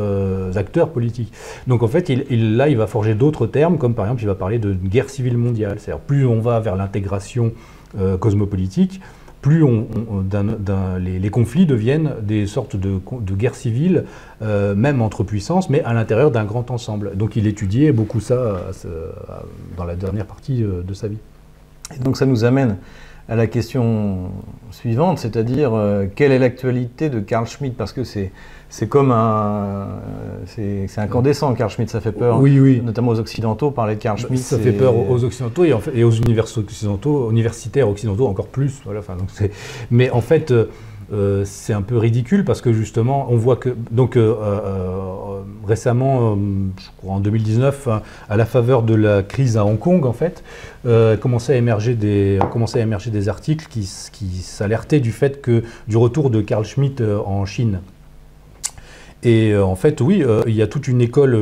acteurs 0.55 0.89
politiques. 0.89 1.31
Donc 1.67 1.81
en 1.81 1.87
fait, 1.87 2.09
il, 2.09 2.57
là, 2.57 2.67
il 2.67 2.75
va 2.75 2.87
forger 2.87 3.15
d'autres 3.15 3.47
termes, 3.47 3.77
comme 3.77 3.93
par 3.93 4.03
exemple, 4.05 4.21
il 4.21 4.27
va 4.27 4.35
parler 4.35 4.59
de 4.59 4.73
guerre 4.73 5.09
civile 5.09 5.37
mondiale. 5.37 5.77
C'est-à-dire, 5.79 6.03
plus 6.03 6.25
on 6.25 6.41
va 6.41 6.59
vers 6.59 6.75
l'intégration 6.75 7.53
cosmopolitique, 8.19 8.99
plus 9.41 9.63
les, 10.99 11.29
conflits 11.29 11.65
deviennent 11.65 12.13
des 12.21 12.47
sortes 12.47 12.75
de, 12.75 12.99
guerres 13.33 13.55
civiles, 13.55 14.05
euh, 14.41 14.75
même 14.75 15.01
entre 15.01 15.23
puissances, 15.23 15.69
mais 15.69 15.83
à 15.83 15.93
l'intérieur 15.93 16.31
d'un 16.31 16.45
grand 16.45 16.71
ensemble. 16.71 17.15
Donc 17.15 17.35
il 17.35 17.47
étudiait 17.47 17.91
beaucoup 17.91 18.19
ça 18.19 18.61
dans 19.77 19.85
la 19.85 19.95
dernière 19.95 20.25
partie 20.25 20.63
euh, 20.63 20.81
de 20.81 20.93
sa 20.93 21.07
vie. 21.07 21.19
Et 21.95 21.99
donc 21.99 22.17
ça 22.17 22.25
nous 22.25 22.43
amène 22.43 22.77
à 23.29 23.35
la 23.35 23.47
question 23.47 24.31
suivante, 24.71 25.19
c'est-à-dire 25.19 25.73
euh, 25.73 26.05
quelle 26.15 26.31
est 26.31 26.39
l'actualité 26.39 27.09
de 27.09 27.19
Carl 27.19 27.45
Schmitt? 27.45 27.75
Parce 27.75 27.93
que 27.93 28.03
c'est 28.03 28.31
c'est 28.69 28.87
comme 28.87 29.11
un 29.11 29.87
c'est 30.45 30.87
incandescent 30.97 31.53
Carl 31.53 31.69
Schmitt, 31.69 31.89
ça 31.89 31.99
fait 31.99 32.11
peur. 32.11 32.39
Oui, 32.39 32.59
oui. 32.59 32.81
Notamment 32.83 33.11
aux 33.11 33.19
occidentaux, 33.19 33.71
parler 33.71 33.95
de 33.95 34.01
Carl 34.01 34.17
Schmitt. 34.17 34.41
Ça 34.41 34.57
fait 34.57 34.71
peur 34.71 34.93
aux 34.95 35.23
occidentaux 35.23 35.65
et, 35.65 35.73
et 35.93 36.03
aux 36.03 36.11
universitaires 36.11 36.63
occidentaux, 36.63 37.31
universitaires 37.31 37.89
occidentaux 37.89 38.27
encore 38.27 38.47
plus. 38.47 38.81
Voilà, 38.85 38.99
enfin, 38.99 39.15
donc 39.15 39.29
mais 39.91 40.09
en 40.09 40.21
fait. 40.21 40.51
Euh, 40.51 40.65
euh, 41.13 41.43
c'est 41.45 41.71
un 41.71 41.81
peu 41.81 41.97
ridicule 41.97 42.43
parce 42.43 42.61
que 42.61 42.73
justement, 42.73 43.27
on 43.29 43.37
voit 43.37 43.55
que 43.55 43.69
donc 43.91 44.17
euh, 44.17 44.35
euh, 44.41 45.41
récemment, 45.65 46.35
je 46.35 46.87
crois 46.97 47.13
en 47.13 47.19
2019, 47.19 47.87
à 48.29 48.37
la 48.37 48.45
faveur 48.45 48.83
de 48.83 48.93
la 48.93 49.23
crise 49.23 49.57
à 49.57 49.65
Hong 49.65 49.79
Kong, 49.79 50.05
en 50.05 50.13
fait, 50.13 50.43
commençaient 51.19 51.53
à 51.53 51.57
émerger 51.57 51.95
des 51.95 52.39
articles 53.29 53.67
qui, 53.69 53.85
s'alertaient 53.85 54.99
du 54.99 55.11
fait 55.11 55.41
que 55.41 55.63
du 55.87 55.97
retour 55.97 56.29
de 56.29 56.41
Carl 56.41 56.65
Schmitt 56.65 57.01
en 57.01 57.45
Chine. 57.45 57.79
Et 59.23 59.57
en 59.57 59.75
fait, 59.75 59.99
oui, 59.99 60.23
il 60.45 60.53
y 60.53 60.61
a 60.61 60.67
toute 60.67 60.87
une 60.87 61.01
école 61.01 61.37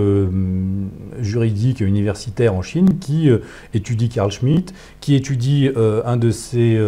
juridique 1.20 1.82
universitaire 1.82 2.56
en 2.56 2.62
Chine 2.62 2.98
qui 3.00 3.30
étudie 3.74 4.10
Carl 4.10 4.32
Schmitt, 4.32 4.74
qui 5.02 5.16
étudie 5.16 5.70
un 5.76 6.18
de 6.18 6.32
ses 6.32 6.80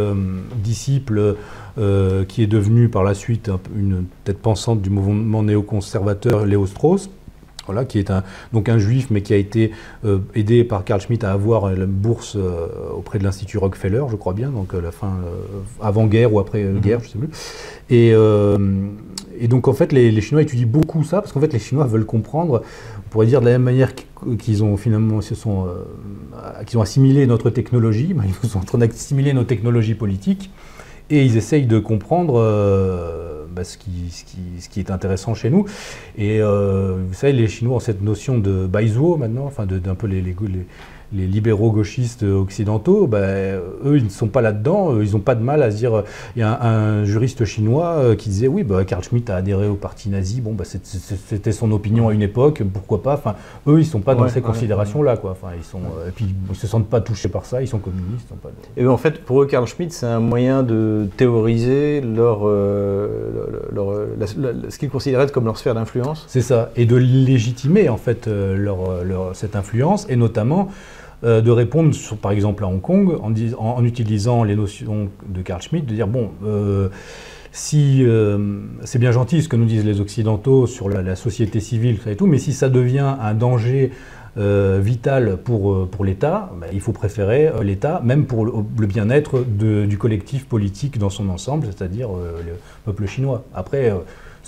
disciples 0.64 1.36
euh, 1.80 2.26
qui 2.26 2.42
est 2.42 2.48
devenu 2.48 2.90
par 2.90 3.04
la 3.04 3.14
suite 3.14 3.52
une 3.76 4.06
tête 4.24 4.40
pensante 4.40 4.82
du 4.82 4.90
mouvement 4.90 5.44
néoconservateur 5.44 6.48
Léo 6.48 6.66
Strauss. 6.66 7.12
Voilà, 7.68 7.86
qui 7.86 8.00
est 8.00 8.10
un, 8.10 8.24
donc 8.52 8.68
un 8.70 8.80
juif, 8.80 9.08
mais 9.12 9.22
qui 9.22 9.34
a 9.34 9.38
été 9.38 9.72
euh, 10.06 10.20
aidé 10.34 10.64
par 10.64 10.86
Carl 10.86 11.02
Schmitt 11.02 11.24
à 11.24 11.34
avoir 11.34 11.70
la 11.72 11.86
bourse 11.86 12.36
euh, 12.36 12.68
auprès 12.96 13.20
de 13.20 13.26
l'Institut 13.26 13.58
Rockefeller, 13.60 14.04
je 14.10 14.16
crois 14.16 14.34
bien, 14.34 14.50
donc 14.50 14.74
la 14.74 14.92
fin 14.92 15.20
avant-guerre 15.82 16.34
ou 16.34 16.40
après-guerre, 16.40 17.00
mhm. 17.00 17.04
je 17.04 17.10
ne 17.10 17.12
sais 17.12 17.20
plus. 17.20 17.30
Et, 17.90 19.44
et, 19.44 19.48
donc 19.48 19.68
en 19.68 19.74
fait, 19.74 19.92
les, 19.92 20.20
Chinois 20.22 20.42
étudient 20.42 20.66
beaucoup 20.66 21.04
ça, 21.04 21.22
parce 21.22 21.34
qu'en 21.34 21.42
fait, 21.42 21.54
les 21.54 21.60
Chinois 21.60 21.86
veulent 21.86 22.06
comprendre, 22.06 22.64
on 23.06 23.10
pourrait 23.10 23.28
dire 23.28 23.42
de 23.42 23.46
la 23.46 23.52
même 23.52 23.64
manière 23.64 23.92
qu'ils 24.40 24.64
ont 24.64 24.78
finalement 24.78 25.20
se 25.22 25.36
sont, 25.36 25.68
qu'ils 26.66 26.80
ont 26.80 26.82
assimilé 26.82 27.28
notre 27.28 27.50
technologie, 27.52 28.16
ils 28.44 28.50
sont 28.50 28.60
en 28.60 28.64
train 28.64 28.78
d'assimiler 28.78 29.34
nos 29.34 29.44
technologies 29.44 29.96
politiques 29.96 30.50
et 31.10 31.26
ils 31.26 31.38
essayent 31.38 31.66
de 31.66 31.80
comprendre 31.80 32.36
euh, 32.38 33.46
bah, 33.52 33.64
ce, 33.64 33.78
qui, 33.78 34.10
ce, 34.12 34.24
qui, 34.24 34.38
ce, 34.60 34.70
qui, 34.70 34.80
est 34.80 34.92
intéressant 34.92 35.34
chez 35.34 35.50
nous. 35.50 35.66
Et 36.18 36.42
euh, 36.42 36.98
vous 37.08 37.14
savez, 37.14 37.34
les 37.34 37.48
Chinois 37.48 37.78
ont 37.78 37.80
cette 37.80 38.02
notion 38.02 38.38
de 38.38 38.68
baizuo 38.68 39.18
maintenant, 39.18 39.46
enfin 39.46 39.66
d'un 39.66 39.96
peu 39.96 40.08
les, 40.08 40.22
les, 40.22 40.36
les 40.48 40.66
libéraux 41.14 41.72
gauchistes 41.72 42.24
occidentaux, 42.24 43.08
ben, 43.08 43.60
eux, 43.86 43.98
ils 43.98 44.04
ne 44.04 44.10
sont 44.10 44.28
pas 44.28 44.42
là-dedans, 44.42 45.00
ils 45.02 45.12
n'ont 45.12 45.20
pas 45.20 45.36
de 45.36 45.44
mal 45.44 45.64
à 45.64 45.72
se 45.72 45.78
dire. 45.78 46.04
Il 46.36 46.40
y 46.40 46.44
a 46.44 46.62
un, 46.62 47.06
juriste 47.06 47.46
chinois 47.46 47.96
euh, 47.98 48.16
qui 48.16 48.30
disait 48.30 48.48
oui, 48.48 48.64
bah, 48.64 48.84
Karl 48.86 49.04
Schmitt 49.04 49.30
a 49.30 49.36
adhéré 49.36 49.68
au 49.68 49.76
parti 49.76 50.10
nazi, 50.10 50.42
bon, 50.42 50.54
bah, 50.54 50.66
c'était 50.66 51.52
son 51.52 51.72
opinion 51.72 52.10
à 52.10 52.14
une 52.14 52.22
époque, 52.22 52.64
pourquoi 52.74 53.02
pas. 53.02 53.14
Enfin, 53.14 53.36
eux, 53.68 53.76
ils 53.76 53.80
ne 53.80 53.84
sont 53.84 54.02
pas 54.02 54.16
dans 54.16 54.28
ces 54.28 54.42
considérations-là. 54.42 55.18
Quoi. 55.18 55.32
Enfin, 55.32 55.54
ils 55.58 55.64
sont, 55.64 55.82
et 56.08 56.12
puis, 56.12 56.26
ils 56.26 56.50
ne 56.50 56.56
se 56.56 56.68
sentent 56.68 56.90
pas 56.90 57.02
touchés 57.02 57.30
par 57.30 57.46
ça, 57.46 57.62
ils 57.62 57.68
sont 57.68 57.80
communistes. 57.80 58.28
Et 58.76 58.86
en 58.88 58.98
fait, 58.98 59.24
pour 59.24 59.42
eux, 59.42 59.46
Karl 59.46 59.68
Schmitt, 59.68 59.92
c'est 59.92 60.06
un 60.06 60.20
moyen 60.20 60.64
de 60.64 61.08
théoriser 61.18 62.02
leur, 62.02 62.42
euh, 62.44 64.08
ce 64.70 64.78
qu'ils 64.78 64.90
considéraient 64.90 65.28
comme 65.28 65.46
leur 65.46 65.58
sphère 65.58 65.76
d'influence. 65.76 66.26
C'est 66.28 66.42
ça, 66.42 66.72
et 66.76 66.86
de 66.86 66.96
légitimer 66.96 67.90
en 67.90 67.98
fait 67.98 68.28
euh, 68.28 68.56
leur, 68.56 69.04
leur, 69.04 69.36
cette 69.36 69.56
influence, 69.56 70.06
et 70.10 70.16
notamment 70.16 70.70
euh, 71.24 71.42
de 71.42 71.50
répondre, 71.50 71.96
par 72.22 72.32
exemple 72.32 72.64
à 72.64 72.68
Hong 72.68 72.80
Kong, 72.80 73.18
en, 73.58 73.84
utilisant 73.84 74.44
les 74.44 74.56
notions 74.56 75.10
de 75.28 75.42
Carl 75.42 75.62
Schmitt, 75.64 75.84
de 75.86 75.96
dire, 75.96 76.08
bon, 76.08 76.30
euh, 76.46 76.90
si 77.52 78.04
euh, 78.06 78.60
c'est 78.84 79.00
bien 79.00 79.12
gentil 79.12 79.42
ce 79.42 79.50
que 79.50 79.56
nous 79.56 79.66
disent 79.66 79.84
les 79.84 80.00
Occidentaux 80.00 80.68
sur 80.68 80.90
la, 80.90 81.16
société 81.16 81.60
civile 81.60 81.98
et 82.06 82.16
tout, 82.16 82.28
mais 82.28 82.38
si 82.38 82.54
ça 82.54 82.70
devient 82.70 83.16
un 83.20 83.34
danger 83.34 83.92
vital 84.36 85.38
pour, 85.44 85.90
pour 85.90 86.06
l'État, 86.06 86.52
bah, 86.62 86.68
il 86.72 86.80
faut 86.80 86.92
préférer 86.92 87.52
l'État, 87.64 88.02
même 88.04 88.28
pour 88.28 88.46
le, 88.46 88.86
bien-être 88.86 89.44
du 89.44 89.98
collectif 89.98 90.46
politique 90.46 91.00
dans 91.00 91.10
son 91.10 91.30
ensemble, 91.30 91.66
c'est-à-dire 91.66 92.10
le 92.10 92.54
peuple 92.86 93.08
chinois. 93.08 93.46
Après, 93.56 93.92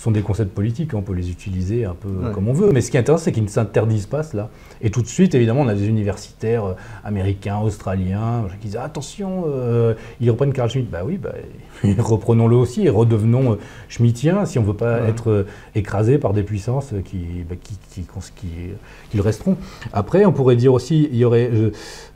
sont 0.00 0.10
des 0.10 0.22
concepts 0.22 0.54
politiques, 0.54 0.94
on 0.94 1.02
peut 1.02 1.12
les 1.12 1.30
utiliser 1.30 1.84
un 1.84 1.94
peu 1.94 2.08
comme 2.32 2.48
on 2.48 2.54
veut. 2.54 2.70
Mais 2.72 2.80
ce 2.80 2.90
qui 2.90 2.96
est 2.96 3.00
intéressant, 3.00 3.24
c'est 3.24 3.32
qu'ils 3.32 3.44
ne 3.44 3.48
s'interdisent 3.48 4.06
pas 4.06 4.22
cela. 4.22 4.48
Et 4.80 4.90
tout 4.90 5.02
de 5.02 5.06
suite, 5.06 5.34
évidemment, 5.34 5.60
on 5.60 5.68
a 5.68 5.74
des 5.74 5.88
universitaires 5.88 6.64
euh, 6.64 6.74
américains, 7.04 7.58
australiens, 7.58 8.46
qui 8.62 8.68
disent 8.68 8.76
attention, 8.78 9.44
euh, 9.46 9.92
ils 10.20 10.30
reprennent 10.30 10.54
Carl 10.54 10.70
Schmitt. 10.70 10.90
Bah 10.90 11.02
oui, 11.04 11.18
bah, 11.18 11.34
reprenons-le 11.98 12.56
aussi 12.56 12.86
et 12.86 12.88
redevenons 12.88 13.52
euh, 13.52 13.56
schmittiens 13.88 14.46
si 14.46 14.58
on 14.58 14.62
ne 14.62 14.68
veut 14.68 14.74
pas 14.74 15.00
être 15.00 15.44
écrasé 15.74 16.16
par 16.16 16.32
des 16.32 16.44
puissances 16.44 16.94
qui, 17.04 17.44
bah, 17.48 17.56
qui, 17.62 17.76
qui, 17.90 18.06
qui, 18.36 19.16
le 19.16 19.22
resteront. 19.22 19.58
Après, 19.92 20.24
on 20.24 20.32
pourrait 20.32 20.56
dire 20.56 20.72
aussi, 20.72 21.10
il 21.12 21.18
y 21.18 21.26
aurait, 21.26 21.50
je, 21.52 21.68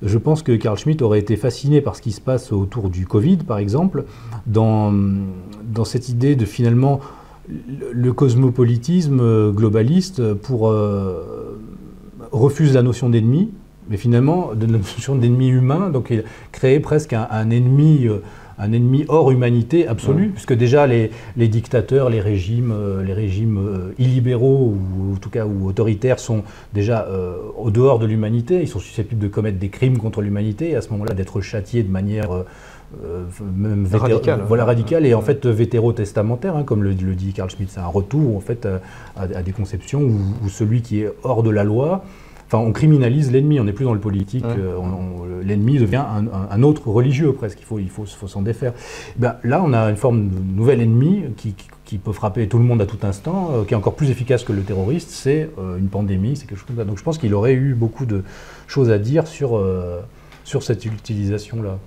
je, 0.02 0.18
pense 0.18 0.42
que 0.42 0.52
Carl 0.52 0.78
Schmitt 0.78 1.02
aurait 1.02 1.18
été 1.18 1.36
fasciné 1.36 1.82
par 1.82 1.96
ce 1.96 2.02
qui 2.02 2.12
se 2.12 2.20
passe 2.22 2.50
autour 2.50 2.88
du 2.88 3.06
Covid, 3.06 3.38
par 3.38 3.58
exemple, 3.58 4.04
dans, 4.46 4.90
dans 5.64 5.84
cette 5.84 6.08
idée 6.08 6.34
de 6.34 6.46
finalement 6.46 7.00
le 7.48 8.12
cosmopolitisme 8.12 9.20
euh, 9.20 9.50
globaliste 9.50 10.34
pour, 10.34 10.68
euh, 10.68 11.58
refuse 12.32 12.74
la 12.74 12.82
notion 12.82 13.10
d'ennemi, 13.10 13.50
mais 13.88 13.96
finalement 13.96 14.54
de 14.54 14.66
la 14.66 14.78
notion 14.78 15.14
d'ennemi 15.14 15.48
humain, 15.48 15.90
donc 15.90 16.08
il 16.10 16.24
crée 16.52 16.80
presque 16.80 17.12
un, 17.12 17.50
ennemi, 17.50 18.06
euh, 18.06 18.18
un 18.58 18.72
ennemi 18.72 19.04
hors 19.08 19.30
humanité 19.30 19.86
absolue, 19.86 20.30
puisque 20.30 20.54
déjà 20.54 20.86
les, 20.86 21.10
dictateurs, 21.36 22.08
les 22.08 22.20
régimes, 22.20 22.74
les 23.04 23.12
régimes 23.12 23.92
illibéraux 23.98 24.74
ou 24.74 25.14
en 25.14 25.16
tout 25.16 25.30
cas 25.30 25.44
ou 25.44 25.68
autoritaires 25.68 26.18
sont 26.18 26.44
déjà 26.72 27.08
au 27.56 27.70
dehors 27.70 27.98
de 27.98 28.06
l'humanité, 28.06 28.62
ils 28.62 28.68
sont 28.68 28.78
susceptibles 28.78 29.20
de 29.20 29.28
commettre 29.28 29.58
des 29.58 29.70
crimes 29.70 29.98
contre 29.98 30.22
l'humanité 30.22 30.70
et 30.70 30.76
à 30.76 30.82
ce 30.82 30.90
moment-là 30.90 31.14
d'être 31.14 31.40
châtiés 31.40 31.82
de 31.82 31.90
manière 31.90 32.44
euh, 33.04 33.24
même 33.56 33.86
radical, 33.92 34.42
voilà 34.46 34.64
radical 34.64 35.06
et 35.06 35.14
en 35.14 35.20
fait 35.20 35.46
vétéro-testamentaire, 35.46 36.56
hein, 36.56 36.62
comme 36.64 36.82
le, 36.82 36.94
dit 36.94 37.32
Carl 37.32 37.50
Schmitt, 37.50 37.70
c'est 37.70 37.80
un 37.80 37.86
retour 37.86 38.36
en 38.36 38.40
fait 38.40 38.68
à, 39.16 39.42
des 39.42 39.52
conceptions 39.52 40.00
où, 40.00 40.48
celui 40.48 40.82
qui 40.82 41.00
est 41.00 41.12
hors 41.22 41.42
de 41.42 41.50
la 41.50 41.64
loi, 41.64 42.04
enfin 42.46 42.58
on 42.58 42.72
criminalise 42.72 43.32
l'ennemi, 43.32 43.60
on 43.60 43.64
n'est 43.64 43.72
plus 43.72 43.84
dans 43.84 43.94
le 43.94 44.00
politique, 44.00 44.44
euh, 44.44 44.78
l'ennemi 45.42 45.78
devient 45.78 46.04
un, 46.50 46.62
autre 46.62 46.88
religieux 46.88 47.32
presque, 47.32 47.58
il 47.60 47.64
faut, 47.64 47.78
il 47.78 47.88
faut, 47.88 48.06
s'en 48.06 48.42
défaire. 48.42 48.72
Ben, 49.16 49.36
là 49.44 49.62
on 49.64 49.72
a 49.72 49.90
une 49.90 49.96
forme 49.96 50.28
de 50.28 50.38
nouvel 50.56 50.80
ennemi 50.80 51.24
qui, 51.36 51.54
peut 51.98 52.12
frapper 52.12 52.48
tout 52.48 52.58
le 52.58 52.64
monde 52.64 52.82
à 52.82 52.86
tout 52.86 52.98
instant, 53.04 53.50
euh, 53.52 53.64
qui 53.64 53.72
est 53.72 53.76
encore 53.76 53.94
plus 53.94 54.10
efficace 54.10 54.42
que 54.42 54.52
le 54.52 54.62
terroriste, 54.62 55.10
c'est 55.10 55.48
une 55.78 55.88
pandémie, 55.88 56.36
c'est 56.36 56.46
quelque 56.46 56.58
chose 56.58 56.66
comme 56.66 56.76
ça. 56.76 56.84
Donc 56.84 56.98
je 56.98 57.04
pense 57.04 57.18
qu'il 57.18 57.32
aurait 57.34 57.54
eu 57.54 57.74
beaucoup 57.74 58.04
de 58.04 58.24
choses 58.66 58.90
à 58.90 58.98
dire 58.98 59.28
sur, 59.28 59.62
sur 60.42 60.62
cette 60.64 60.84
utilisation-là. 60.84 61.78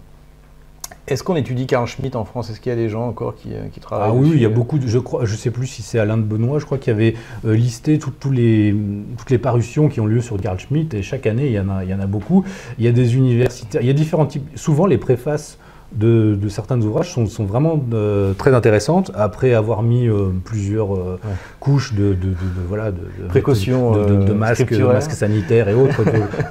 Est-ce 1.08 1.24
qu'on 1.24 1.38
étudie 1.38 1.68
Carl 1.68 1.88
Schmitt 1.88 2.18
en 2.18 2.26
France? 2.26 2.50
Est-ce 2.50 2.60
qu'il 2.60 2.70
y 2.70 2.74
a 2.74 2.76
des 2.76 2.90
gens 2.90 3.08
encore 3.08 3.36
qui, 3.36 3.54
euh, 3.54 3.68
travaillent 3.80 4.10
Ah 4.12 4.14
oui, 4.14 4.32
il 4.34 4.42
y 4.42 4.46
a 4.46 4.50
beaucoup. 4.50 4.78
De, 4.78 4.88
je 4.88 5.00
crois, 5.00 5.24
je 5.24 5.36
sais 5.36 5.52
plus 5.52 5.66
si 5.66 5.82
c'est 5.82 6.00
Alain 6.00 6.18
de 6.18 6.24
Benoît. 6.24 6.60
Je 6.60 6.66
crois 6.66 6.78
qu'il 6.78 6.92
y 6.92 6.96
avait 6.96 7.16
euh, 7.46 7.56
listé 7.56 7.98
les, 8.32 8.76
toutes 9.18 9.30
les 9.30 9.38
parutions 9.38 9.88
qui 9.88 10.02
ont 10.02 10.06
lieu 10.06 10.20
sur 10.20 10.40
Carl 10.42 10.60
Schmitt 10.60 10.94
et 10.94 11.04
chaque 11.04 11.26
année 11.26 11.48
il 11.48 11.54
y 11.54 11.60
en 11.60 11.70
a, 11.70 11.86
il 11.86 11.90
y 11.90 11.94
en 11.94 12.02
a 12.02 12.08
beaucoup. 12.08 12.44
Il 12.78 12.84
y 12.84 12.90
a 12.90 12.92
des 12.92 13.16
universitaires. 13.16 13.82
Il 13.82 13.88
y 13.88 13.90
a 13.90 13.94
différents 13.94 14.26
types. 14.26 14.46
Souvent 14.56 14.86
les 14.86 14.98
préfaces 14.98 15.58
de, 15.94 16.38
certains 16.50 16.82
ouvrages 16.82 17.14
sont, 17.14 17.28
sont 17.28 17.46
vraiment 17.46 17.82
euh, 17.94 18.34
très 18.34 18.54
intéressantes 18.54 19.12
après 19.16 19.54
avoir 19.54 19.84
mis 19.84 20.08
euh, 20.08 20.30
plusieurs 20.44 20.94
euh, 20.94 21.20
couches 21.60 21.94
de, 21.94 22.14
de, 22.14 22.36
voilà, 22.68 22.92
de, 22.92 23.00
précautions, 23.30 23.94
de, 23.94 24.34
masques, 24.34 24.72
masques, 24.74 25.12
sanitaires 25.12 25.70
et 25.70 25.74
autres 25.74 26.04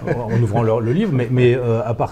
en 0.09 0.43
ouvrant 0.43 0.63
le 0.63 0.93
livre. 0.93 1.13
Mais, 1.13 1.29
mais 1.31 1.59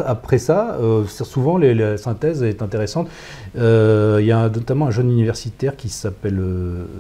après 0.07 0.39
ça, 0.39 0.79
souvent 1.07 1.57
les, 1.57 1.75
la 1.75 1.97
synthèse 1.97 2.43
est 2.43 2.63
intéressante. 2.63 3.09
Il 3.57 4.25
y 4.25 4.33
a 4.33 4.49
notamment 4.49 4.87
un 4.87 4.91
jeune 4.91 5.11
universitaire 5.11 5.77
qui 5.77 5.89
s'appelle 5.89 6.41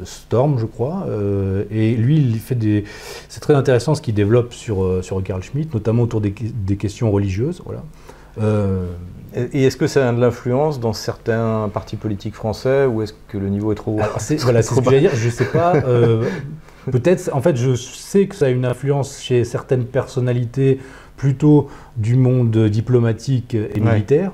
Storm, 0.04 0.58
je 0.58 0.66
crois, 0.66 1.06
et 1.70 1.94
lui, 1.94 2.16
il 2.16 2.38
fait 2.38 2.54
des. 2.54 2.84
C'est 3.28 3.40
très 3.40 3.54
intéressant 3.54 3.94
ce 3.94 4.00
qu'il 4.02 4.14
développe 4.14 4.52
sur, 4.52 5.04
sur 5.04 5.22
Carl 5.22 5.42
Schmitt, 5.42 5.72
notamment 5.74 6.02
autour 6.02 6.20
des, 6.20 6.34
des 6.40 6.76
questions 6.76 7.10
religieuses. 7.10 7.62
Voilà. 7.64 7.82
Et 9.34 9.64
est-ce 9.64 9.76
que 9.76 9.86
ça 9.86 10.08
a 10.08 10.12
de 10.12 10.20
l'influence 10.20 10.78
dans 10.78 10.92
certains 10.92 11.68
partis 11.72 11.96
politiques 11.96 12.34
français 12.34 12.86
ou 12.86 13.02
est-ce 13.02 13.14
que 13.28 13.36
le 13.36 13.48
niveau 13.48 13.72
est 13.72 13.76
trop 13.76 13.98
C'est 14.18 14.36
voilà, 14.40 14.62
ce 14.62 14.74
que 14.74 14.84
j'allais 14.84 15.00
dire. 15.00 15.14
Je 15.14 15.26
ne 15.26 15.30
sais 15.30 15.46
pas. 15.46 15.74
Euh, 15.76 16.24
peut-être, 16.90 17.30
en 17.32 17.40
fait, 17.40 17.56
je 17.56 17.74
sais 17.74 18.26
que 18.26 18.36
ça 18.36 18.46
a 18.46 18.48
une 18.50 18.64
influence 18.64 19.20
chez 19.20 19.44
certaines 19.44 19.86
personnalités 19.86 20.78
plutôt 21.16 21.68
du 21.96 22.16
monde 22.16 22.56
diplomatique 22.68 23.54
et 23.54 23.80
militaire. 23.80 24.32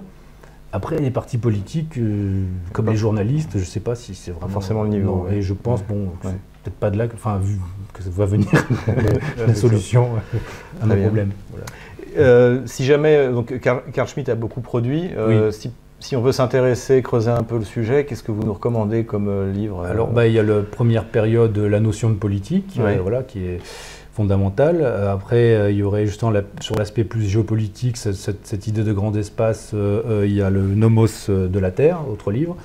Après, 0.72 0.98
les 0.98 1.10
partis 1.10 1.38
politiques, 1.38 1.98
euh, 1.98 2.44
comme 2.72 2.90
les 2.90 2.96
journalistes, 2.96 3.52
je 3.54 3.58
ne 3.58 3.64
sais 3.64 3.80
pas 3.80 3.94
si 3.94 4.14
c'est 4.14 4.30
vraiment 4.30 4.48
forcément 4.48 4.82
le 4.82 4.90
niveau. 4.90 5.26
Et 5.32 5.42
je 5.42 5.54
pense, 5.54 5.82
bon, 5.82 6.10
peut-être 6.22 6.76
pas 6.76 6.90
de 6.90 6.98
là, 6.98 7.06
enfin, 7.12 7.38
vu 7.38 7.58
que 7.92 8.02
ça 8.02 8.10
va 8.10 8.26
venir 8.26 8.48
la 9.46 9.54
solution 9.54 10.10
à 10.80 10.86
nos 10.86 10.96
problèmes. 10.96 11.32
Voilà. 11.50 11.66
Euh, 12.16 12.60
si 12.66 12.84
jamais, 12.84 13.28
donc 13.28 13.58
Carl, 13.60 14.08
Schmitt 14.08 14.28
a 14.28 14.34
beaucoup 14.34 14.60
produit, 14.60 15.10
euh, 15.16 15.50
si, 16.00 16.16
on 16.16 16.22
veut 16.22 16.32
s'intéresser, 16.32 17.02
creuser 17.02 17.30
un 17.30 17.42
peu 17.42 17.58
le 17.58 17.64
sujet, 17.64 18.04
qu'est-ce 18.04 18.22
que 18.22 18.32
vous 18.32 18.42
nous 18.42 18.54
recommandez 18.54 19.04
comme 19.04 19.28
euh, 19.28 19.52
livre 19.52 19.84
Alors, 19.84 20.08
bah, 20.08 20.26
il 20.26 20.32
y 20.32 20.38
a 20.38 20.42
la 20.42 20.62
première 20.62 21.04
période, 21.04 21.56
la 21.58 21.80
notion 21.80 22.10
de 22.10 22.14
politique, 22.14 22.80
voilà, 23.02 23.22
qui 23.22 23.44
est 23.44 23.58
fondamentale. 24.12 24.84
Après, 24.84 25.72
il 25.72 25.76
y 25.76 25.82
aurait 25.82 26.06
justement 26.06 26.32
sur 26.60 26.76
l'aspect 26.76 27.04
plus 27.04 27.22
géopolitique, 27.22 27.96
cette, 27.96 28.66
idée 28.66 28.82
de 28.82 28.92
grand 28.92 29.14
espace, 29.16 29.74
il 29.74 30.32
y 30.32 30.42
a 30.42 30.50
le 30.50 30.62
Nomos 30.62 31.28
de 31.28 31.58
la 31.58 31.70
Terre, 31.70 32.00
autre 32.10 32.32
livre. 32.32 32.56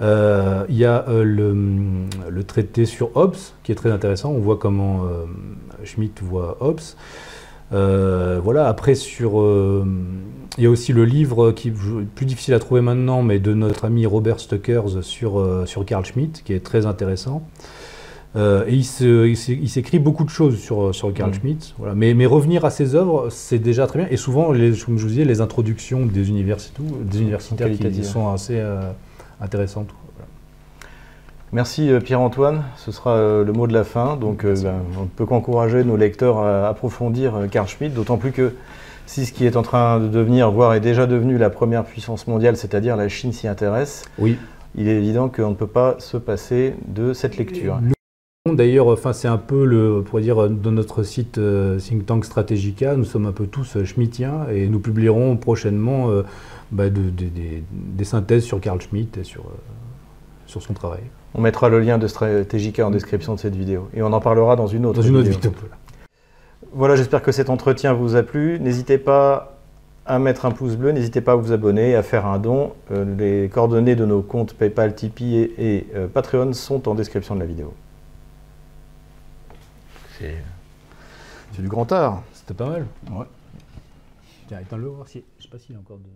il 0.00 0.76
y 0.76 0.84
a 0.84 1.04
le, 1.08 1.54
le, 2.28 2.44
traité 2.44 2.86
sur 2.86 3.16
Hobbes, 3.16 3.36
qui 3.62 3.72
est 3.72 3.76
très 3.76 3.92
intéressant. 3.92 4.30
On 4.30 4.38
voit 4.38 4.56
comment 4.56 5.06
Schmitt 5.84 6.20
voit 6.22 6.56
Hobbes. 6.60 6.80
Euh, 7.72 8.40
voilà, 8.42 8.68
après, 8.68 8.94
sur, 8.94 9.40
euh, 9.40 9.84
il 10.58 10.64
y 10.64 10.66
a 10.66 10.70
aussi 10.70 10.92
le 10.92 11.04
livre 11.04 11.52
qui 11.52 11.68
est 11.68 11.74
plus 12.14 12.26
difficile 12.26 12.54
à 12.54 12.58
trouver 12.58 12.80
maintenant, 12.80 13.22
mais 13.22 13.38
de 13.38 13.54
notre 13.54 13.84
ami 13.84 14.06
Robert 14.06 14.40
Stuckers 14.40 15.02
sur, 15.02 15.38
euh, 15.38 15.66
sur 15.66 15.84
Carl 15.84 16.04
Schmitt, 16.04 16.42
qui 16.44 16.52
est 16.52 16.64
très 16.64 16.86
intéressant. 16.86 17.42
et 18.36 18.74
il 18.74 19.68
s'écrit 19.68 19.98
beaucoup 19.98 20.24
de 20.24 20.30
choses 20.30 20.58
sur, 20.58 20.94
sur 20.94 21.12
Carl 21.12 21.30
mm. 21.30 21.34
Schmitt. 21.34 21.74
Voilà. 21.78 21.94
Mais, 21.94 22.14
mais, 22.14 22.26
revenir 22.26 22.64
à 22.64 22.70
ses 22.70 22.94
œuvres, 22.94 23.28
c'est 23.30 23.58
déjà 23.58 23.86
très 23.86 24.00
bien. 24.00 24.08
Et 24.10 24.16
souvent, 24.16 24.52
les, 24.52 24.72
comme 24.72 24.98
je 24.98 25.02
vous 25.02 25.10
disais, 25.10 25.24
les 25.24 25.40
introductions 25.40 26.06
des, 26.06 26.28
universitaires, 26.28 26.84
des 27.04 27.20
universitaires 27.20 27.70
qui, 27.70 28.04
sont 28.04 28.28
assez 28.28 28.60
intéressantes. 29.40 29.90
Merci 31.52 31.90
euh, 31.90 31.98
Pierre-Antoine, 31.98 32.62
ce 32.76 32.92
sera 32.92 33.16
euh, 33.16 33.44
le 33.44 33.52
mot 33.52 33.66
de 33.66 33.72
la 33.72 33.82
fin. 33.82 34.16
Donc 34.16 34.44
euh, 34.44 34.54
ben, 34.62 34.74
on 34.96 35.02
ne 35.02 35.08
peut 35.08 35.26
qu'encourager 35.26 35.82
nos 35.82 35.96
lecteurs 35.96 36.38
à 36.38 36.68
approfondir 36.68 37.34
Carl 37.50 37.66
Schmitt, 37.66 37.92
d'autant 37.92 38.18
plus 38.18 38.30
que 38.30 38.54
si 39.06 39.26
ce 39.26 39.32
qui 39.32 39.44
est 39.44 39.56
en 39.56 39.62
train 39.62 39.98
de 39.98 40.06
devenir, 40.06 40.52
voire 40.52 40.74
est 40.74 40.80
déjà 40.80 41.06
devenu 41.06 41.38
la 41.38 41.50
première 41.50 41.84
puissance 41.84 42.28
mondiale, 42.28 42.56
c'est-à-dire 42.56 42.96
la 42.96 43.08
Chine 43.08 43.32
s'y 43.32 43.48
intéresse, 43.48 44.04
oui. 44.18 44.38
il 44.76 44.86
est 44.86 44.94
évident 44.94 45.28
qu'on 45.28 45.50
ne 45.50 45.56
peut 45.56 45.66
pas 45.66 45.96
se 45.98 46.16
passer 46.16 46.74
de 46.86 47.12
cette 47.12 47.36
lecture. 47.36 47.80
D'ailleurs, 48.46 48.86
enfin, 48.86 49.12
c'est 49.12 49.28
un 49.28 49.36
peu 49.36 49.64
le, 49.64 50.02
pour 50.02 50.20
dire, 50.20 50.48
dans 50.48 50.70
notre 50.70 51.02
site 51.02 51.40
Think 51.78 52.06
Tank 52.06 52.24
Strategica, 52.24 52.94
nous 52.94 53.04
sommes 53.04 53.26
un 53.26 53.32
peu 53.32 53.48
tous 53.48 53.82
schmittiens 53.84 54.46
et 54.52 54.68
nous 54.68 54.78
publierons 54.78 55.36
prochainement 55.36 56.08
bah, 56.70 56.84
des 56.88 58.04
synthèses 58.04 58.44
sur 58.44 58.60
Carl 58.60 58.80
Schmitt 58.80 59.18
et 59.18 59.24
sur, 59.24 59.44
sur 60.46 60.62
son 60.62 60.72
travail. 60.72 61.02
On 61.34 61.40
mettra 61.40 61.68
le 61.68 61.80
lien 61.80 61.98
de 61.98 62.06
Strategica 62.06 62.86
en 62.86 62.90
description 62.90 63.34
de 63.34 63.40
cette 63.40 63.54
vidéo. 63.54 63.88
Et 63.94 64.02
on 64.02 64.12
en 64.12 64.20
parlera 64.20 64.56
dans 64.56 64.66
une 64.66 64.86
autre 64.86 65.00
dans 65.00 65.06
une 65.06 65.16
autre 65.16 65.30
vidéo. 65.30 65.52
Voilà, 66.72 66.96
j'espère 66.96 67.22
que 67.22 67.32
cet 67.32 67.50
entretien 67.50 67.92
vous 67.92 68.16
a 68.16 68.22
plu. 68.22 68.58
N'hésitez 68.60 68.98
pas 68.98 69.56
à 70.06 70.18
mettre 70.18 70.44
un 70.44 70.50
pouce 70.50 70.76
bleu, 70.76 70.90
n'hésitez 70.90 71.20
pas 71.20 71.32
à 71.32 71.34
vous 71.36 71.52
abonner, 71.52 71.94
à 71.94 72.02
faire 72.02 72.26
un 72.26 72.38
don. 72.38 72.72
Euh, 72.90 73.04
les 73.16 73.48
coordonnées 73.48 73.94
de 73.94 74.04
nos 74.04 74.22
comptes 74.22 74.54
PayPal, 74.54 74.94
Tipeee 74.94 75.52
et, 75.56 75.86
euh, 75.94 76.08
Patreon 76.08 76.52
sont 76.52 76.88
en 76.88 76.94
description 76.94 77.34
de 77.34 77.40
la 77.40 77.46
vidéo. 77.46 77.72
C'est 80.18 81.62
du 81.62 81.68
grand 81.68 81.90
art. 81.92 82.22
C'était 82.32 82.54
pas 82.54 82.68
mal. 82.68 82.86
Ouais. 83.10 83.26
Tiens, 84.48 84.60
éteins-le 84.60 84.88
voir 84.88 85.08
si. 85.08 85.24
Je 85.38 85.44
sais 85.44 85.48
pas 85.48 85.58
s'il 85.58 85.74
y 85.74 85.78
a 85.78 85.80
encore 85.80 85.98
de. 85.98 86.10